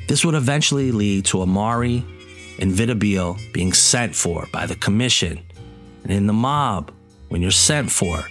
This 0.07 0.25
would 0.25 0.37
eventually 0.37 0.93
lead 0.93 1.25
to 1.25 1.43
Amari 1.43 2.05
and 2.61 2.71
Vitabile 2.71 3.41
being 3.53 3.73
sent 3.73 4.15
for 4.15 4.47
by 4.53 4.67
the 4.67 4.77
commission. 4.77 5.41
And 6.05 6.13
in 6.13 6.29
the 6.29 6.33
mob, 6.33 6.93
when 7.29 7.43
you're 7.43 7.51
sent 7.51 7.91
for, 7.91 8.23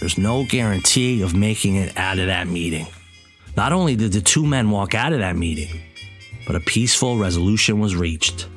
there's 0.00 0.18
no 0.18 0.44
guarantee 0.44 1.22
of 1.22 1.34
making 1.34 1.76
it 1.76 1.96
out 1.96 2.18
of 2.18 2.26
that 2.26 2.46
meeting. 2.46 2.86
Not 3.56 3.72
only 3.72 3.96
did 3.96 4.12
the 4.12 4.20
two 4.20 4.44
men 4.44 4.70
walk 4.70 4.94
out 4.94 5.12
of 5.12 5.20
that 5.20 5.36
meeting, 5.36 5.80
but 6.46 6.56
a 6.56 6.60
peaceful 6.60 7.16
resolution 7.16 7.80
was 7.80 7.96
reached, 7.96 8.48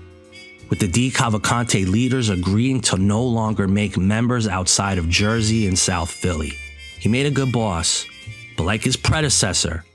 with 0.70 0.80
the 0.80 0.88
DeCavalcante 0.88 1.88
leaders 1.88 2.30
agreeing 2.30 2.82
to 2.82 2.98
no 2.98 3.24
longer 3.24 3.68
make 3.68 3.98
members 3.98 4.48
outside 4.48 4.98
of 4.98 5.10
Jersey 5.10 5.68
and 5.68 5.80
South 5.80 6.12
Philly. 6.12 6.54
He 7.00 7.08
made 7.10 7.26
a 7.26 7.32
good 7.32 7.52
boss, 7.52 8.06
but 8.58 8.66
like 8.66 8.84
his 8.84 8.98
predecessor, 8.98 9.86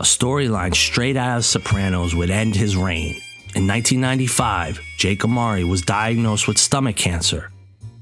a 0.00 0.04
storyline 0.04 0.74
straight 0.74 1.16
out 1.16 1.38
of 1.38 1.44
Sopranos 1.44 2.14
would 2.14 2.30
end 2.30 2.56
his 2.56 2.76
reign. 2.76 3.14
In 3.54 3.68
1995, 3.68 4.80
Jake 4.96 5.24
Amari 5.24 5.62
was 5.62 5.82
diagnosed 5.82 6.48
with 6.48 6.58
stomach 6.58 6.96
cancer, 6.96 7.50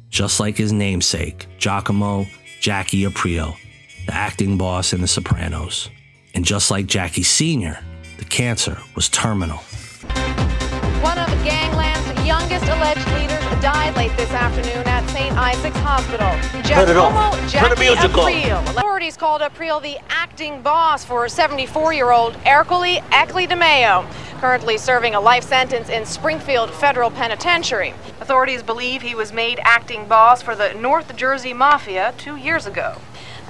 just 0.08 0.40
like 0.40 0.56
his 0.56 0.72
namesake, 0.72 1.46
Giacomo 1.58 2.26
Jackie 2.60 3.04
Aprile, 3.04 3.56
the 4.04 4.12
acting 4.12 4.58
boss 4.58 4.92
in 4.92 5.00
The 5.00 5.08
Sopranos. 5.08 5.88
And 6.34 6.44
just 6.44 6.70
like 6.70 6.84
Jackie 6.84 7.22
Sr., 7.22 7.78
the 8.18 8.26
cancer 8.26 8.76
was 8.94 9.08
terminal. 9.08 9.56
One 11.00 11.18
of 11.18 11.28
Gangland's 11.42 12.26
youngest 12.26 12.66
alleged 12.66 13.06
leaders 13.12 13.62
died 13.62 13.96
late 13.96 14.14
this 14.18 14.30
afternoon 14.30 14.86
at 14.86 15.08
St. 15.08 15.34
Isaac's 15.38 15.78
Hospital. 15.78 16.28
Turn 16.62 16.90
it 16.90 16.96
off. 16.98 17.14
Giacomo 17.14 17.44
the 17.44 17.50
Jackie 17.50 17.80
music. 17.80 18.10
Aprile. 18.10 18.76
Authorities 18.76 19.16
called 19.16 19.40
Aprile 19.40 19.80
the 19.82 19.96
acting 20.10 20.60
boss 20.60 21.02
for 21.02 21.24
74-year-old 21.24 22.34
Ercole 22.44 23.00
Eckley 23.10 23.48
DiMeo, 23.48 24.04
currently 24.40 24.78
serving 24.78 25.14
a 25.14 25.20
life 25.20 25.44
sentence 25.44 25.90
in 25.90 26.06
Springfield 26.06 26.70
Federal 26.70 27.10
Penitentiary. 27.10 27.92
Authorities 28.22 28.62
believe 28.62 29.02
he 29.02 29.14
was 29.14 29.34
made 29.34 29.60
acting 29.64 30.08
boss 30.08 30.40
for 30.40 30.56
the 30.56 30.72
North 30.72 31.14
Jersey 31.14 31.52
Mafia 31.52 32.14
two 32.16 32.36
years 32.36 32.64
ago. 32.64 32.96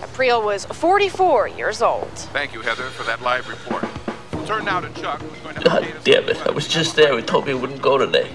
Aprile 0.01 0.45
was 0.45 0.65
44 0.65 1.47
years 1.47 1.81
old. 1.81 2.11
Thank 2.33 2.55
you, 2.55 2.63
Heather, 2.63 2.83
for 2.91 3.05
that 3.05 3.23
live 3.23 3.49
report. 3.49 3.85
We'll 4.33 4.45
turn 4.45 4.65
now 4.65 4.81
to 4.81 4.89
Chuck, 5.01 5.21
who's 5.21 5.39
going 5.39 5.55
to 5.55 5.63
God 5.63 5.87
damn 6.03 6.29
it. 6.29 6.45
I 6.45 6.51
was 6.51 6.67
just 6.67 6.97
there. 6.97 7.17
He 7.17 7.23
told 7.23 7.47
me 7.47 7.53
he 7.53 7.59
wouldn't 7.59 7.83
go 7.83 7.97
today. 7.97 8.27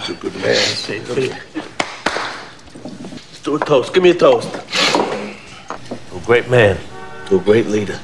He's 0.00 0.10
a 0.10 0.14
good 0.20 0.34
man. 0.34 0.60
Let's 2.84 3.40
do 3.42 3.56
a 3.56 3.58
toast. 3.58 3.94
Give 3.94 4.02
me 4.02 4.10
a 4.10 4.14
toast. 4.14 4.54
A 4.94 6.20
great 6.26 6.50
man. 6.50 6.78
To 7.28 7.36
a 7.36 7.40
great 7.40 7.68
leader. 7.68 7.98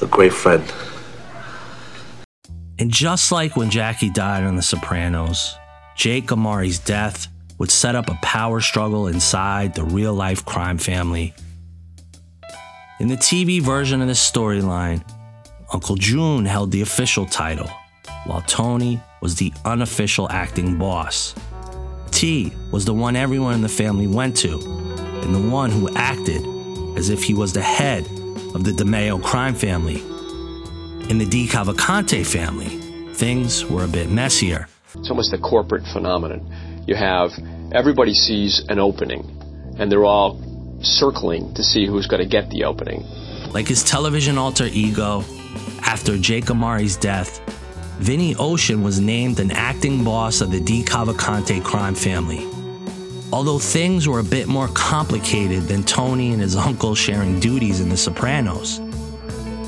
A 0.00 0.06
great 0.06 0.32
friend. 0.32 0.62
And 2.78 2.90
just 2.90 3.32
like 3.32 3.56
when 3.56 3.70
Jackie 3.70 4.10
died 4.10 4.44
on 4.44 4.54
The 4.54 4.62
Sopranos, 4.62 5.56
Jake 5.96 6.30
Amari's 6.30 6.78
death 6.78 7.26
would 7.58 7.72
set 7.72 7.96
up 7.96 8.08
a 8.08 8.18
power 8.22 8.60
struggle 8.60 9.08
inside 9.08 9.74
the 9.74 9.82
real 9.82 10.14
life 10.14 10.44
crime 10.44 10.78
family. 10.78 11.34
In 13.00 13.08
the 13.08 13.16
TV 13.16 13.60
version 13.60 14.00
of 14.00 14.06
this 14.06 14.30
storyline, 14.30 15.02
Uncle 15.72 15.96
June 15.96 16.44
held 16.44 16.70
the 16.70 16.82
official 16.82 17.26
title, 17.26 17.68
while 18.26 18.42
Tony 18.42 19.00
was 19.20 19.34
the 19.34 19.52
unofficial 19.64 20.30
acting 20.30 20.78
boss. 20.78 21.34
T 22.12 22.52
was 22.70 22.84
the 22.84 22.94
one 22.94 23.16
everyone 23.16 23.54
in 23.54 23.62
the 23.62 23.68
family 23.68 24.06
went 24.06 24.36
to, 24.38 24.60
and 25.22 25.34
the 25.34 25.50
one 25.50 25.70
who 25.70 25.92
acted 25.96 26.46
as 26.96 27.10
if 27.10 27.24
he 27.24 27.34
was 27.34 27.52
the 27.52 27.60
head 27.60 28.08
of 28.58 28.64
the 28.64 28.72
DiMeo 28.72 29.22
crime 29.22 29.54
family. 29.54 30.00
In 31.08 31.18
the 31.18 31.24
DeCavalcante 31.24 32.26
family, 32.26 32.66
things 33.14 33.64
were 33.64 33.84
a 33.84 33.88
bit 33.88 34.10
messier. 34.10 34.66
It's 34.94 35.10
almost 35.10 35.32
a 35.32 35.38
corporate 35.38 35.86
phenomenon. 35.92 36.84
You 36.84 36.96
have 36.96 37.30
everybody 37.72 38.14
sees 38.14 38.64
an 38.68 38.80
opening, 38.80 39.22
and 39.78 39.92
they're 39.92 40.04
all 40.04 40.42
circling 40.82 41.54
to 41.54 41.62
see 41.62 41.86
who's 41.86 42.08
going 42.08 42.22
to 42.22 42.28
get 42.28 42.50
the 42.50 42.64
opening. 42.64 43.04
Like 43.52 43.68
his 43.68 43.84
television 43.84 44.36
alter 44.36 44.66
ego, 44.66 45.24
after 45.82 46.18
Jake 46.18 46.50
Amari's 46.50 46.96
death, 46.96 47.40
Vinny 48.00 48.34
Ocean 48.36 48.82
was 48.82 48.98
named 48.98 49.38
an 49.38 49.52
acting 49.52 50.02
boss 50.02 50.40
of 50.40 50.50
the 50.50 50.60
DeCavalcante 50.60 51.62
crime 51.62 51.94
family. 51.94 52.44
Although 53.30 53.58
things 53.58 54.08
were 54.08 54.20
a 54.20 54.24
bit 54.24 54.48
more 54.48 54.68
complicated 54.68 55.64
than 55.64 55.82
Tony 55.84 56.32
and 56.32 56.40
his 56.40 56.56
uncle 56.68 56.94
sharing 56.94 57.38
duties 57.40 57.80
in 57.80 57.88
The 57.88 57.96
Sopranos, 57.96 58.80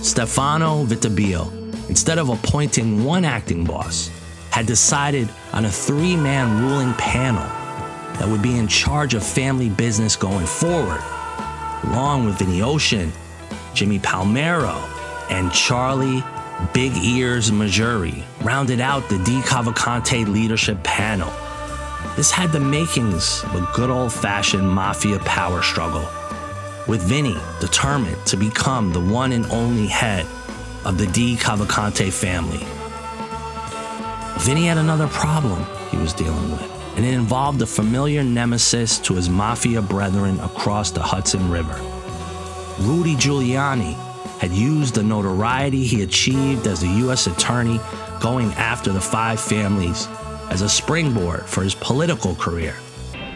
Stefano 0.01 0.85
Vitabile, 0.87 1.51
instead 1.91 2.19
of 2.19 2.31
appointing 2.31 3.05
one 3.05 3.25
acting 3.25 3.65
boss, 3.65 4.11
had 4.51 4.67
decided 4.67 5.29
on 5.53 5.67
a 5.67 5.71
three 5.71 6.17
man 6.17 6.63
ruling 6.63 6.95
panel 6.95 7.47
that 8.19 8.29
would 8.29 8.43
be 8.43 8.59
in 8.59 8.67
charge 8.67 9.15
of 9.15 9.23
family 9.25 9.69
business 9.69 10.17
going 10.17 10.47
forward, 10.47 11.03
along 11.85 12.25
with 12.25 12.39
Vinny 12.39 12.63
Ocean, 12.63 13.13
Jimmy 13.75 13.99
Palermo, 13.99 14.77
and 15.29 15.53
Charlie 15.53 16.25
Big 16.73 16.97
Ears 16.97 17.51
Majuri, 17.51 18.23
rounded 18.43 18.81
out 18.81 19.09
the 19.09 19.17
DeCavalcante 19.17 20.27
leadership 20.27 20.83
panel. 20.83 21.33
This 22.17 22.31
had 22.31 22.51
the 22.51 22.61
makings 22.61 23.45
of 23.45 23.55
a 23.55 23.69
good 23.73 23.89
old 23.89 24.13
fashioned 24.13 24.69
mafia 24.69 25.21
power 25.21 25.63
struggle, 25.63 26.07
with 26.87 27.03
Vinny 27.03 27.37
determined 27.61 28.27
to 28.27 28.37
become 28.37 28.93
the 28.93 29.01
one 29.01 29.33
and 29.33 29.47
only 29.47 29.87
head 29.87 30.27
of 30.85 30.99
the 30.99 31.07
DeCavalcante 31.07 32.13
family. 32.13 32.67
Vinny 34.41 34.67
had 34.67 34.79
another 34.79 35.07
problem 35.09 35.65
he 35.91 35.97
was 35.99 36.13
dealing 36.13 36.51
with, 36.51 36.71
and 36.97 37.07
it 37.07 37.15
involved 37.15 37.63
a 37.63 37.67
familiar 37.67 38.25
nemesis 38.25 38.99
to 38.99 39.15
his 39.15 39.31
mafia 39.31 39.81
brethren 39.81 40.41
across 40.41 40.91
the 40.91 41.01
Hudson 41.01 41.49
River. 41.49 41.79
Rudy 42.81 43.15
Giuliani 43.15 43.95
had 44.41 44.51
used 44.51 44.95
the 44.95 45.03
notoriety 45.03 45.85
he 45.85 46.03
achieved 46.03 46.67
as 46.67 46.83
a 46.83 46.89
U.S. 46.89 47.27
attorney 47.27 47.79
going 48.19 48.51
after 48.55 48.93
the 48.93 49.01
five 49.01 49.39
families 49.41 50.09
as 50.51 50.63
a 50.63 50.69
springboard 50.69 51.47
for 51.47 51.63
his 51.63 51.75
political 51.75 52.35
career. 52.35 52.75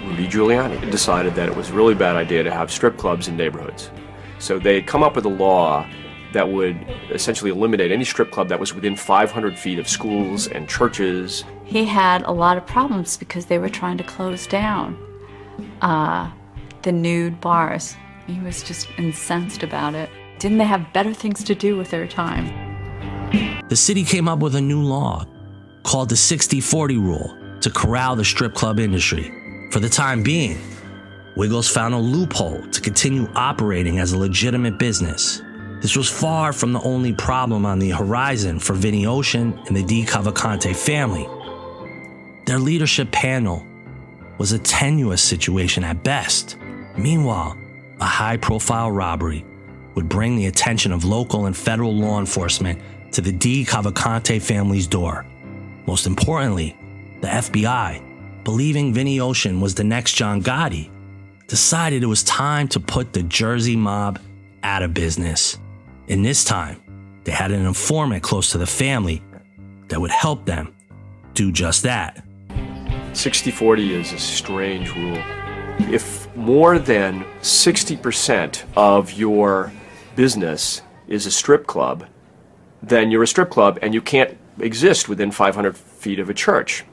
Rudy 0.05 0.29
Giuliani 0.29 0.91
decided 0.91 1.35
that 1.37 1.49
it 1.49 1.57
was 1.57 1.71
a 1.71 1.73
really 1.73 1.95
bad 1.95 2.17
idea 2.17 2.43
to 2.43 2.53
have 2.53 2.71
strip 2.71 2.99
clubs 2.99 3.29
in 3.29 3.37
neighborhoods. 3.37 3.91
So 4.39 4.59
they 4.59 4.75
had 4.75 4.87
come 4.87 5.03
up 5.03 5.17
with 5.17 5.25
a 5.25 5.31
law 5.31 5.89
that 6.35 6.49
would 6.49 6.77
essentially 7.11 7.51
eliminate 7.51 7.93
any 7.93 8.05
strip 8.05 8.31
club 8.31 8.49
that 8.49 8.59
was 8.59 8.75
within 8.75 8.97
500 8.97 9.59
feet 9.59 9.79
of 9.79 9.89
schools 9.89 10.49
and 10.49 10.69
churches. 10.69 11.45
He 11.65 11.85
had 11.85 12.23
a 12.25 12.33
lot 12.33 12.59
of 12.59 12.67
problems 12.67 13.17
because 13.17 13.47
they 13.47 13.59
were 13.59 13.69
trying 13.69 13.97
to 13.99 14.05
close 14.05 14.47
down 14.47 14.99
uh, 15.81 16.31
the 16.83 16.93
nude 16.93 17.41
bars. 17.41 17.97
He 18.27 18.41
was 18.41 18.63
just 18.63 18.89
incensed 18.99 19.63
about 19.63 19.95
it. 19.95 20.11
Didn't 20.39 20.59
they 20.59 20.65
have 20.65 20.93
better 20.93 21.15
things 21.15 21.45
to 21.45 21.55
do 21.55 21.77
with 21.77 21.91
their 21.91 22.09
time? 22.09 22.53
The 23.69 23.77
city 23.77 24.05
came 24.05 24.29
up 24.29 24.41
with 24.41 24.55
a 24.55 24.61
new 24.61 24.83
law 24.83 25.25
called 25.85 26.09
the 26.09 26.17
60 26.17 26.61
40 26.61 26.97
rule 26.97 27.39
to 27.61 27.71
corral 27.71 28.17
the 28.17 28.25
strip 28.25 28.55
club 28.55 28.81
industry. 28.81 29.33
For 29.71 29.79
the 29.79 29.89
time 29.89 30.23
being, 30.23 30.59
Wiggles 31.37 31.69
found 31.69 31.95
a 31.95 31.99
loophole 31.99 32.63
to 32.71 32.81
continue 32.81 33.29
operating 33.35 33.99
as 33.99 34.13
a 34.13 34.19
legitimate 34.19 34.79
business. 34.79 35.43
This 35.81 35.97
was 35.97 36.09
far 36.09 36.53
from 36.53 36.73
the 36.73 36.81
only 36.83 37.13
problem 37.13 37.67
on 37.67 37.81
the 37.81 37.91
horizon 37.91 38.61
for 38.61 38.75
Vinny 38.75 39.05
Ocean 39.05 39.59
and 39.67 39.77
the 39.77 39.83
DeCavalcante 39.83 40.77
family. 40.77 41.27
Their 42.47 42.61
leadership 42.61 43.11
panel 43.11 43.67
was 44.39 44.53
a 44.53 44.61
tenuous 44.61 45.23
situation 45.23 45.83
at 45.83 46.05
best. 46.05 46.57
Meanwhile, 46.97 47.59
a 48.01 48.05
high 48.05 48.37
profile 48.37 48.93
robbery 48.93 49.45
would 49.97 50.09
bring 50.09 50.37
the 50.37 50.47
attention 50.47 50.93
of 50.93 51.05
local 51.05 51.47
and 51.47 51.57
federal 51.57 51.95
law 51.95 52.21
enforcement 52.21 52.81
to 53.13 53.21
the 53.21 53.33
DeCavalcante 53.33 54.41
family's 54.41 54.87
door. 54.87 55.27
Most 55.87 56.07
importantly, 56.07 56.77
the 57.21 57.29
FBI, 57.29 58.45
believing 58.45 58.93
Vinny 58.93 59.21
Ocean 59.21 59.61
was 59.61 59.75
the 59.75 59.85
next 59.85 60.15
John 60.15 60.43
Gotti, 60.43 60.91
decided 61.47 62.03
it 62.03 62.07
was 62.07 62.23
time 62.25 62.69
to 62.69 62.81
put 62.81 63.13
the 63.13 63.23
Jersey 63.23 63.77
mob 63.77 64.19
out 64.63 64.83
of 64.83 64.95
business. 64.95 65.59
And 66.09 66.25
this 66.25 66.45
time, 66.45 66.83
they 67.25 67.33
had 67.33 67.51
an 67.51 67.65
informant 67.65 68.23
close 68.23 68.51
to 68.53 68.59
the 68.59 68.67
family 68.67 69.23
that 69.89 70.01
would 70.01 70.11
help 70.11 70.47
them 70.47 70.75
do 71.35 71.53
just 71.53 71.83
that. 71.83 72.25
60 73.13 73.51
40 73.51 73.95
is 73.95 74.13
a 74.13 74.19
strange 74.19 74.95
rule. 74.95 75.23
If 75.93 76.35
more 76.37 76.79
than 76.79 77.25
60% 77.43 78.65
of 78.77 79.13
your 79.13 79.73
business 80.17 80.83
is 81.09 81.27
a 81.27 81.31
strip 81.31 81.67
club, 81.67 82.07
then 82.83 83.11
you're 83.11 83.23
a 83.23 83.27
strip 83.27 83.51
club 83.51 83.79
and 83.83 83.95
you 83.95 84.01
can't 84.01 84.37
exist 84.59 85.09
within 85.09 85.31
500 85.31 85.77
feet 85.77 86.19
of 86.19 86.31
a 86.31 86.35
church. 86.35 86.85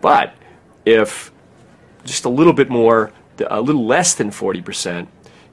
But 0.00 0.34
if 0.84 1.32
just 2.04 2.24
a 2.24 2.28
little 2.28 2.52
bit 2.52 2.70
more, 2.70 3.12
a 3.48 3.60
little 3.60 3.86
less 3.86 4.14
than 4.14 4.30
40% 4.30 5.06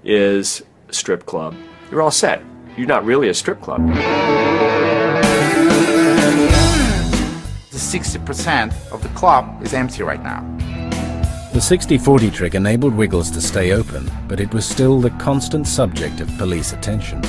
is 0.04 0.64
strip 0.90 1.26
club, 1.26 1.56
you're 1.92 2.02
all 2.02 2.12
set. 2.12 2.42
You're 2.78 2.88
not 2.88 3.06
really 3.06 3.30
a 3.30 3.34
strip 3.34 3.62
club. 3.62 3.88
The 7.72 7.78
60% 7.78 8.92
of 8.92 9.02
the 9.04 9.10
club 9.10 9.62
is 9.64 9.74
empty 9.74 10.04
right 10.04 10.22
now. 10.22 10.42
The 11.54 11.62
60-40 11.62 12.34
trick 12.34 12.56
enabled 12.56 12.96
Wiggles 12.96 13.32
to 13.32 13.42
stay 13.42 13.72
open, 13.72 14.12
but 14.28 14.42
it 14.42 14.54
was 14.54 14.66
still 14.66 15.00
the 15.00 15.12
constant 15.12 15.68
subject 15.68 16.20
of 16.20 16.28
police 16.38 16.74
attention. 16.74 17.22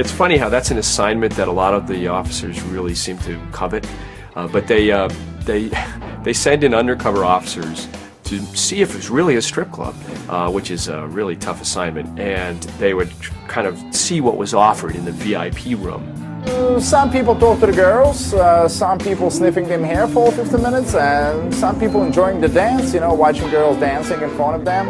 It's 0.00 0.10
funny 0.10 0.38
how 0.38 0.48
that's 0.48 0.70
an 0.70 0.78
assignment 0.78 1.36
that 1.36 1.46
a 1.46 1.52
lot 1.52 1.74
of 1.74 1.86
the 1.86 2.08
officers 2.08 2.62
really 2.62 2.94
seem 2.94 3.18
to 3.18 3.38
covet, 3.52 3.86
uh, 4.34 4.48
but 4.48 4.66
they 4.66 4.90
uh, 4.90 5.10
they 5.40 5.70
they 6.22 6.32
send 6.32 6.64
in 6.64 6.72
undercover 6.72 7.22
officers 7.22 7.86
to 8.24 8.40
see 8.56 8.80
if 8.80 8.96
it's 8.96 9.10
really 9.10 9.36
a 9.36 9.42
strip 9.42 9.70
club, 9.70 9.94
uh, 10.30 10.50
which 10.50 10.70
is 10.70 10.88
a 10.88 11.06
really 11.08 11.36
tough 11.36 11.60
assignment, 11.60 12.18
and 12.18 12.62
they 12.80 12.94
would 12.94 13.12
kind 13.46 13.66
of 13.66 13.76
see 13.94 14.22
what 14.22 14.38
was 14.38 14.54
offered 14.54 14.96
in 14.96 15.04
the 15.04 15.12
VIP 15.12 15.78
room. 15.78 16.02
Uh, 16.46 16.80
Some 16.80 17.12
people 17.12 17.38
talk 17.38 17.60
to 17.60 17.66
the 17.66 17.72
girls, 17.72 18.32
uh, 18.32 18.66
some 18.68 18.98
people 18.98 19.30
sniffing 19.30 19.68
them 19.68 19.84
hair 19.84 20.08
for 20.08 20.32
15 20.32 20.62
minutes, 20.62 20.94
and 20.94 21.54
some 21.54 21.78
people 21.78 22.02
enjoying 22.04 22.40
the 22.40 22.48
dance, 22.48 22.94
you 22.94 23.00
know, 23.00 23.12
watching 23.12 23.50
girls 23.50 23.76
dancing 23.76 24.22
in 24.22 24.30
front 24.30 24.56
of 24.56 24.64
them, 24.64 24.88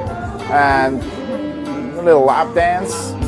and 0.53 1.03
a 1.99 2.03
little 2.03 2.25
lap 2.25 2.55
dance. 2.55 3.20